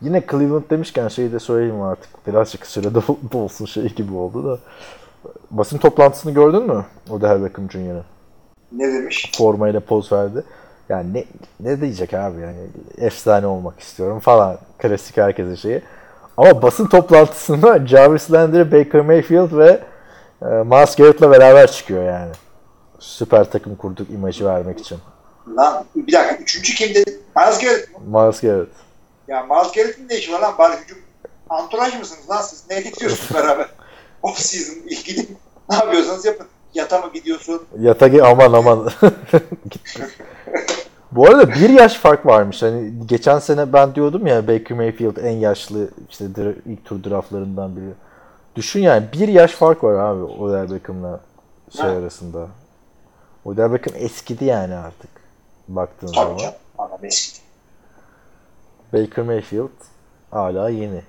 [0.02, 2.28] Yine Cleveland demişken şeyi de söyleyeyim artık.
[2.28, 3.00] Birazcık sürede
[3.38, 4.60] olsun şey gibi oldu da.
[5.52, 6.86] Basın toplantısını gördün mü?
[7.10, 8.04] O da Beckham Jr.'ın.
[8.72, 9.32] Ne demiş?
[9.38, 10.44] Formayla poz verdi.
[10.90, 11.26] Yani ne,
[11.60, 12.58] ne diyecek abi yani
[12.98, 14.58] efsane olmak istiyorum falan.
[14.78, 15.82] Klasik herkesin şeyi.
[16.40, 19.80] Ama basın toplantısında Jarvis Landry, Baker Mayfield ve
[20.42, 22.32] e, Miles Garrett'la beraber çıkıyor yani.
[23.00, 24.98] Süper takım kurduk imajı vermek için.
[25.58, 26.36] Lan bir dakika.
[26.36, 27.04] Üçüncü kimdi?
[27.38, 27.98] Miles Garrett mi?
[28.08, 28.70] Miles Garrett.
[29.28, 30.54] Ya Miles Garrett'in ne işi var lan?
[30.58, 30.98] Bari hücum
[31.50, 32.64] anturaj mısınız lan siz?
[32.70, 33.70] Ne gidiyorsunuz beraber?
[34.24, 35.28] Off season ilgili.
[35.70, 36.48] Ne yapıyorsanız yapın.
[36.74, 37.62] Yata mı gidiyorsun?
[37.80, 38.90] Yatagi aman aman.
[41.12, 42.62] Bu arada bir yaş fark varmış.
[42.62, 46.26] Hani geçen sene ben diyordum ya Baker Mayfield en yaşlı işte
[46.66, 47.94] ilk tur draftlarından biri.
[48.56, 51.20] Düşün yani bir yaş fark var abi Odell Beckham'la
[51.72, 51.92] şey Ha.
[51.92, 52.48] arasında.
[53.46, 55.10] Odell Beckham eskidi yani artık
[55.68, 56.38] baktığın Tabii zaman.
[56.38, 56.54] canım.
[56.78, 57.40] Adam eski.
[58.94, 59.70] Baker Mayfield
[60.32, 61.02] hala yeni.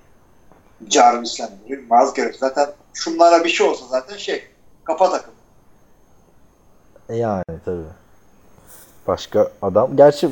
[0.81, 2.35] Miles Garrett.
[2.39, 4.43] Zaten şunlara bir şey olsa zaten şey
[4.83, 5.33] kafa takım.
[7.09, 7.81] E Yani tabii.
[9.07, 9.95] Başka adam.
[9.95, 10.29] Gerçi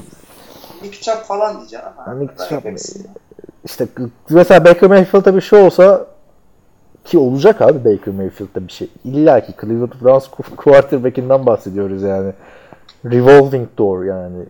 [0.82, 2.14] Nick Chubb falan diyeceksin ama.
[2.14, 2.66] Nick Chubb
[3.66, 3.88] işte
[4.30, 6.06] mesela Baker Mayfield'da bir şey olsa
[7.06, 8.90] ki olacak abi Baker Mayfield'da bir şey.
[9.04, 12.34] İlla ki Cleveland Browns quarterback'inden bahsediyoruz yani.
[13.06, 14.46] Revolving door yani.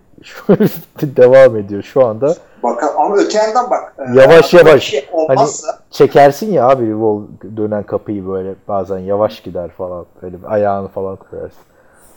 [1.02, 2.36] Devam ediyor şu anda.
[2.64, 3.94] Bak ama öte yandan bak.
[4.00, 4.84] e, Yavaş adama yavaş.
[4.84, 7.24] Şey olmazsa Çekersin ya abi revol
[7.58, 10.06] dönen kapıyı böyle bazen yavaş gider falan.
[10.22, 11.60] Böyle ayağını falan koyarsın.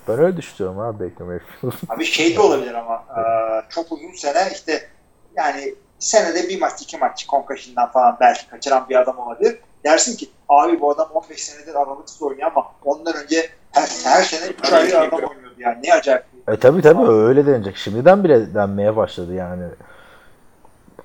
[0.08, 1.72] Ben öyle düşünüyorum abi Baker Mayfield.
[1.88, 3.22] abi şey de olabilir ama e,
[3.68, 4.88] çok uzun sene işte
[5.36, 9.58] yani senede bir maç iki maç concussion'dan falan belki kaçıran bir adam olabilir.
[9.84, 14.50] Dersin ki abi bu adam 15 senedir aralıksız oynuyor ama ondan önce her, her sene
[14.50, 16.24] 3 ayrı adam oynuyordu yani ne acayip.
[16.48, 17.76] E tabi tabi öyle denecek.
[17.76, 19.64] Şimdiden bile denmeye başladı yani.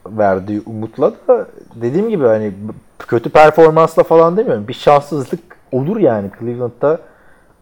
[0.05, 2.53] Verdiği umutla da dediğim gibi hani
[2.99, 4.67] kötü performansla falan demiyorum.
[4.67, 5.39] Bir şanssızlık
[5.71, 6.99] olur yani Cleveland'da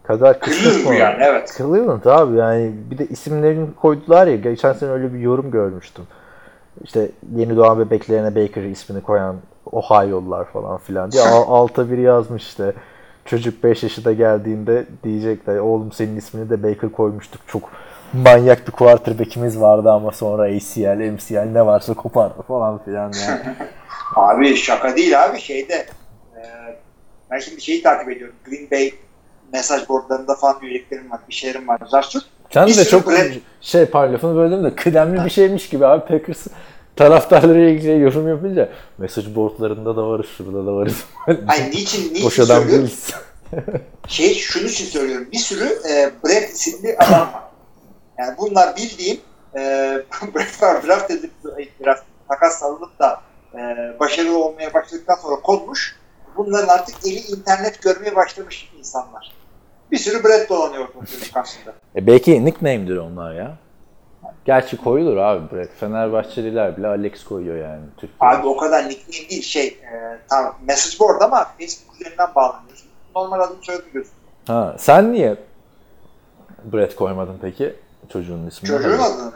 [0.08, 0.94] kadar kısmet var?
[0.94, 1.54] yani evet.
[1.58, 4.36] Cleveland abi yani bir de isimlerini koydular ya.
[4.36, 6.06] Geçen sene öyle bir yorum görmüştüm.
[6.84, 9.36] İşte yeni doğan bebeklerine Baker ismini koyan
[9.72, 12.74] Ohio'lular falan filan diye Al- alta biri yazmış işte.
[13.26, 17.42] Çocuk 5 yaşında geldiğinde diyecekler oğlum senin ismini de Baker koymuştuk.
[17.48, 17.70] Çok
[18.14, 23.40] manyak bir quarterback'imiz vardı ama sonra ACL, MCL ne varsa kopardı falan filan yani.
[24.16, 25.74] Abi şaka değil abi şeyde
[26.36, 26.42] e,
[27.32, 28.36] ben şimdi şeyi takip ediyorum.
[28.46, 28.92] Green Bay
[29.56, 31.20] mesaj boardlarında falan üyeliklerim var.
[31.30, 31.82] Bir şeylerim var.
[31.92, 32.26] Zarsut.
[32.52, 36.06] Sen Bir de çok Brett- şey pardon lafını böldüm de kıdemli bir şeymiş gibi abi
[36.08, 36.48] Packers
[36.96, 41.04] taraftarları ilgili yorum yapınca mesaj boardlarında da varız şurada da varız.
[41.48, 42.72] Ay niçin, niçin Boş adam söylüyorum?
[42.72, 43.10] değiliz.
[44.08, 45.28] Şey şunu için söylüyorum.
[45.32, 47.44] Bir sürü e, Brett isimli adam var.
[48.20, 49.18] Yani bunlar bildiğim
[49.56, 49.60] e,
[50.36, 51.32] Brett var draft edip
[51.86, 53.22] draft takas alınıp da
[53.54, 53.60] e,
[54.00, 55.96] başarılı olmaya başladıktan sonra konmuş.
[56.38, 59.35] Bunların artık eli internet görmeye başlamış insanlar.
[59.96, 61.74] Bir sürü Brett dolanıyor çocuk karşısında.
[61.96, 63.58] E belki nickname'dir onlar ya.
[64.46, 65.70] Gerçi koyulur abi Brett.
[65.80, 67.82] Fenerbahçeliler bile Alex koyuyor yani.
[67.98, 68.30] Türkiye.
[68.30, 72.88] Abi o kadar nickname değil şey e, tam message board ama Facebook üzerinden bağlanıyorsun.
[73.16, 74.06] Normal soyadım gözüküyor.
[74.48, 75.36] Ha, sen niye
[76.74, 77.76] Brett koymadın peki
[78.14, 78.72] çocuğun ismini?
[78.72, 79.32] Çocuğun adını.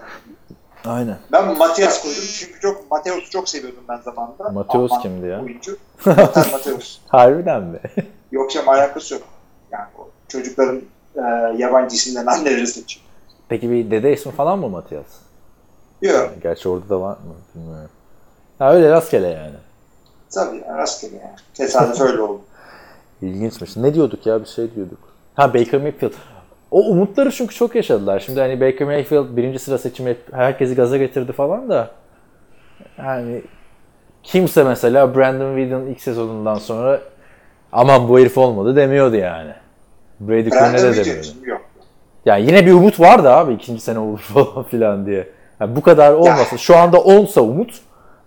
[0.86, 1.18] Aynen.
[1.32, 4.50] Ben Matias koydum çünkü çok Mateus'u çok seviyordum ben zamanında.
[4.50, 5.42] Mateus Alman kimdi ya?
[5.42, 5.78] Oyuncu.
[6.52, 7.00] Mateus.
[7.08, 7.80] Harbiden mi?
[8.32, 9.24] Yoksa alakası yok.
[9.72, 10.82] Yani o çocukların
[11.16, 11.22] e,
[11.58, 13.06] yabancı isimlerini anneleri seçiyor.
[13.50, 15.06] Peki bir dede ismi falan mı Matias?
[16.02, 16.32] Yok.
[16.44, 17.36] Gerçi orada da var mı?
[17.56, 17.90] Bilmiyorum.
[18.60, 19.56] Ha öyle rastgele yani.
[20.30, 21.36] Tabii rastgele yani.
[21.54, 22.42] Tesadüf öyle oldu.
[23.22, 23.78] İlginçmiş.
[23.78, 24.42] Ne diyorduk ya?
[24.42, 25.00] Bir şey diyorduk.
[25.36, 26.14] Ha Baker Mayfield.
[26.72, 28.20] O umutları çünkü çok yaşadılar.
[28.20, 31.92] Şimdi hani Baker Mayfield birinci sıra seçimi herkesi gaza getirdi falan da
[32.98, 33.42] yani
[34.24, 37.02] kimse mesela Brandon Whedon ilk sezonundan sonra
[37.72, 39.54] aman bu herif olmadı demiyordu yani.
[40.20, 41.62] Brady Quinn'e de Brandon demiyordu.
[42.26, 45.30] Yani yine bir umut vardı abi ikinci sene olur falan filan diye.
[45.60, 47.82] Yani bu kadar olmasa şu anda olsa umut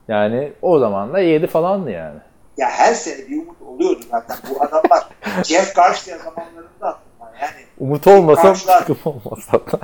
[0.08, 2.18] yani o zaman da 7 falandı yani.
[2.56, 4.36] Ya her sene bir umut oluyordu zaten.
[4.50, 5.08] Bu adamlar
[5.44, 9.78] Jeff Garcia zamanlarında aslında yani Umut olmasa takım olmasa da.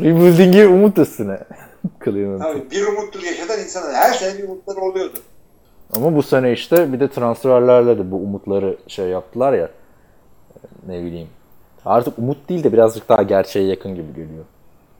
[0.00, 1.38] Rebuilding'i umut üstüne.
[2.38, 3.94] Tabii bir umuttur yaşatan insanlar.
[3.94, 5.18] Her sene bir umutları oluyordu.
[5.96, 9.68] Ama bu sene işte bir de transferlerle de bu umutları şey yaptılar ya.
[10.86, 11.28] Ne bileyim.
[11.84, 14.44] Artık umut değil de birazcık daha gerçeğe yakın gibi geliyor.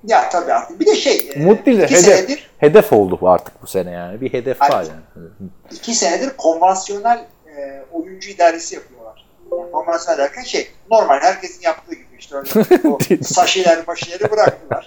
[0.06, 0.80] Ya tabii artık.
[0.80, 4.20] Bir de şey Umut değil de hedef, senedir hedef oldu artık bu sene yani.
[4.20, 5.28] Bir hedef var yani.
[5.70, 9.26] iki senedir konvansiyonel e, oyuncu idaresi yapıyorlar.
[9.52, 14.86] Yani konvansiyonel derken şey normal herkesin yaptığı gibi işte örneğin saşiler başileri bıraktılar.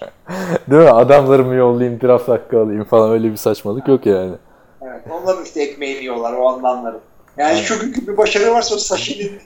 [0.71, 0.89] Değil mi?
[0.89, 4.35] Adamlarımı yollayayım, draft hakkı alayım falan öyle bir saçmalık yok yani.
[4.81, 6.99] Evet, onların işte ekmeğini yiyorlar o anlamları.
[7.37, 9.41] Yani şu günkü bir başarı varsa o Sashi'nin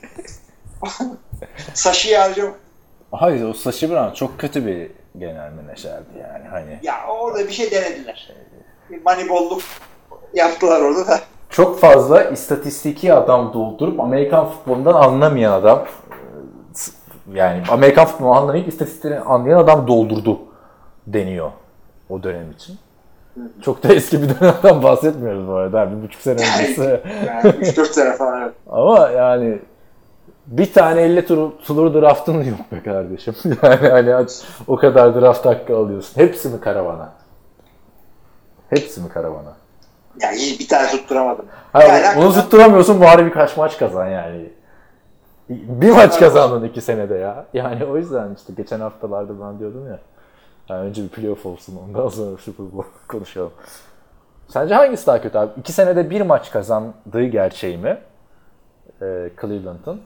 [1.74, 2.54] Sashi'yi harcam.
[3.12, 6.78] Hayır o Sashi Brown çok kötü bir genel menajerdi yani hani.
[6.82, 8.32] Ya orada bir şey denediler.
[8.90, 9.62] Bir manibolluk
[10.34, 11.20] yaptılar orada da.
[11.50, 15.84] Çok fazla istatistiki adam doldurup Amerikan futbolundan anlamayan adam
[17.32, 20.38] yani Amerikan futbolunu anlamayıp istatistiklerini anlayan adam doldurdu
[21.06, 21.50] deniyor
[22.10, 22.78] o dönem için.
[23.62, 25.90] Çok da eski bir dönemden bahsetmiyoruz bu arada.
[25.90, 27.00] Bir buçuk sene öncesi.
[27.26, 28.52] Yani 3-4 sene falan.
[28.70, 29.58] Ama yani
[30.46, 33.34] bir tane 50 tur, tur draftın yok be kardeşim.
[33.62, 34.26] Yani hani
[34.66, 36.20] o kadar draft hakkı alıyorsun.
[36.20, 37.12] Hepsi mi karavana?
[38.70, 39.52] Hepsi mi karavana?
[40.20, 41.44] Ya iyi bir tane tutturamadım.
[41.72, 44.50] Hayır, Yani onu hakikaten- tutturamıyorsun bari birkaç maç kazan yani.
[45.48, 47.44] Bir maç kazandın iki senede ya.
[47.54, 49.98] Yani o yüzden işte geçen haftalarda ben diyordum ya.
[50.68, 53.52] Yani önce bir playoff olsun ondan sonra Super Bowl konuşalım.
[54.48, 55.50] Sence hangisi daha kötü abi?
[55.60, 57.98] İki senede bir maç kazandığı gerçeği mi?
[59.02, 60.00] Ee, Cleveland'ın.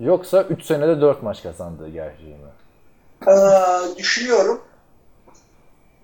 [0.00, 2.38] Yoksa 3 senede 4 maç kazandığı gerçeği mi?
[3.28, 4.60] Ee, düşünüyorum.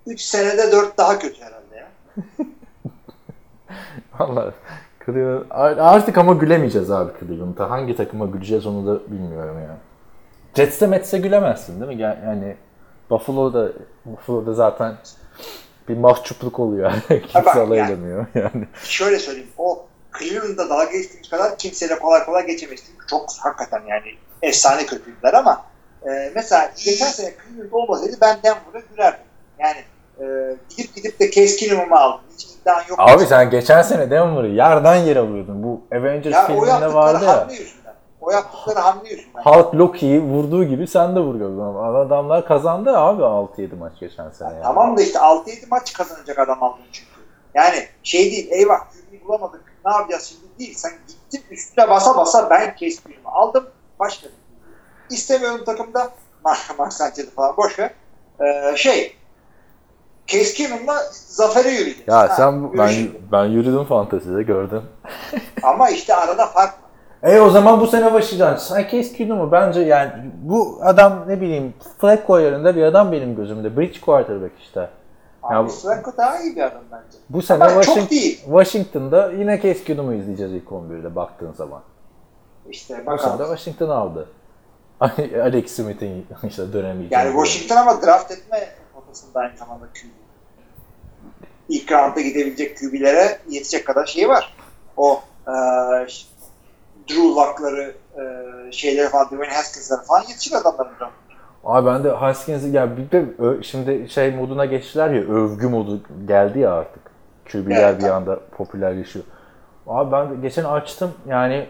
[0.07, 1.88] 3 senede 4 daha kötü herhalde ya.
[4.18, 4.52] Valla
[5.07, 7.70] Cleveland artık ama gülemeyeceğiz abi Cleveland'a.
[7.70, 9.76] Hangi takıma güleceğiz onu da bilmiyorum ya.
[10.54, 12.02] Jets'e Mets'e gülemezsin değil mi?
[12.02, 12.57] Ya- Yani
[13.11, 13.68] Buffalo'da
[14.04, 14.96] Buffalo'da zaten
[15.88, 16.92] bir mahcupluk oluyor.
[17.09, 18.68] Kimse alay yani- edemiyor yani.
[18.84, 19.48] Şöyle söyleyeyim.
[19.59, 19.86] O
[20.18, 22.84] Cleveland'da dalga geçtiğimiz kadar kimseyle kolay kolay geçemeyiz.
[22.86, 25.62] Çünkü Çok hakikaten yani efsane kötüydüler ama
[26.06, 29.26] e, mesela geçen sene Cleveland olmasaydı ben Denver'a gülerdim.
[29.58, 29.78] Yani
[30.20, 32.20] e, gidip gidip de Keenum'u aldım.
[32.34, 32.98] Hiç iddian yok.
[32.98, 35.62] Abi sen geçen sene Denver'ı yerden yere vuruyordun.
[35.62, 37.48] Bu Avengers ya filminde vardı ya.
[38.20, 39.42] O yaptıkları hamle yüzünden.
[39.42, 41.94] Hulk Loki'yi vurduğu gibi sen de vuruyordun.
[42.06, 44.48] Adamlar kazandı abi 6-7 maç geçen sene.
[44.48, 44.62] yani.
[44.62, 47.10] Tamam da işte 6-7 maç kazanacak adam aldın çünkü.
[47.54, 48.80] Yani şey değil eyvah
[49.28, 50.74] bulamadık ne yapacağız şimdi değil.
[50.76, 53.64] Sen gittin üstüne basa basa ben Keenum'u aldım.
[53.99, 54.28] Başka
[55.11, 56.11] İstemiyorum takımda.
[56.45, 57.91] Mark, Sanchez'i falan boş ver.
[58.41, 59.16] Ee, şey
[60.26, 62.09] Case Keenum'la zafere yürüyeceğiz.
[62.09, 62.95] Ya Ha, sen bu- ben
[63.32, 64.82] ben yürüdüm fantezide gördün.
[65.62, 66.74] Ama işte arada fark
[67.22, 67.30] var.
[67.32, 68.74] E o zaman bu sene başlayacaksın.
[68.74, 70.12] Sen Case Keenum'u bence yani
[70.43, 73.76] bu adam ne bileyim Flacco yerinde bir adam benim gözümde.
[73.76, 74.89] Bridge quarterback işte.
[75.51, 77.18] Ya Abi bu- Flacco daha iyi bir adam bence.
[77.30, 78.40] Bu sene Ama çok Washington, değil.
[78.44, 81.82] Washington'da yine Case Keenum'u izleyeceğiz ilk 11'de baktığın zaman.
[82.70, 83.38] İşte Bu sene de bakalım.
[83.57, 84.28] Washington aldı.
[85.42, 87.07] Alex Smith'in işte dönemi.
[87.11, 90.09] Yani Washington ama draft etme potasında aynı zamanda QB.
[91.68, 94.57] İlk roundda gidebilecek QB'lere yetecek kadar şeyi var.
[94.97, 95.53] O e,
[97.09, 98.22] Drew Luck'ları e,
[98.72, 101.12] şeyleri falan, Dwayne Haskins'ları falan yetişir adamların draft.
[101.66, 103.24] Abi ben de Haskins'i ya bir de
[103.62, 107.02] şimdi şey moduna geçtiler ya övgü modu geldi ya artık.
[107.52, 109.24] QB'ler Evet, bir anda popülerleşiyor.
[109.86, 111.66] Abi ben de geçen açtım yani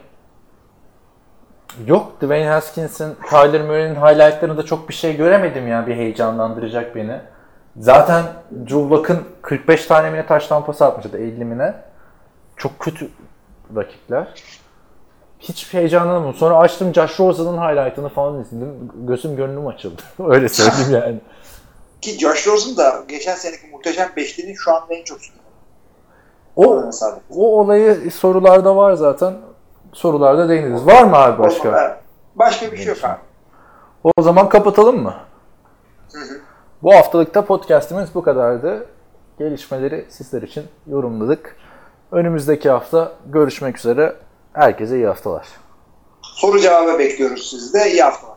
[1.86, 7.20] yok Dwayne Haskins'in Tyler Murray'nin highlightlarında çok bir şey göremedim ya bir heyecanlandıracak beni.
[7.76, 11.74] Zaten Drew Luck'ın 45 tane mine taş tampası atmıştı 50 mine.
[12.56, 13.08] Çok kötü
[13.76, 14.26] rakipler.
[15.40, 16.34] Hiç heyecanlanmadım.
[16.34, 18.90] Sonra açtım Josh Rosen'ın highlight'ını falan izledim.
[18.94, 20.02] Gözüm gönlüm açıldı.
[20.28, 21.20] Öyle söyleyeyim yani.
[22.00, 25.42] Ki Josh Rosen da geçen seneki muhteşem beşlinin şu anda en çok sunuyor.
[26.56, 26.90] O,
[27.30, 29.34] o olayı sorularda var zaten.
[29.92, 30.86] Sorularda değiniriz.
[30.86, 31.68] Var mı abi başka?
[31.68, 31.96] Evet.
[32.34, 33.18] Başka bir şey yok abi.
[34.16, 35.14] O zaman kapatalım mı?
[36.12, 36.40] Hı hı.
[36.82, 38.86] Bu haftalıkta podcastimiz bu kadardı.
[39.38, 41.56] Gelişmeleri sizler için yorumladık.
[42.12, 44.16] Önümüzdeki hafta görüşmek üzere.
[44.56, 45.46] Herkese iyi haftalar.
[46.22, 47.90] Soru cevabı bekliyoruz sizde.
[47.92, 48.35] İyi haftalar.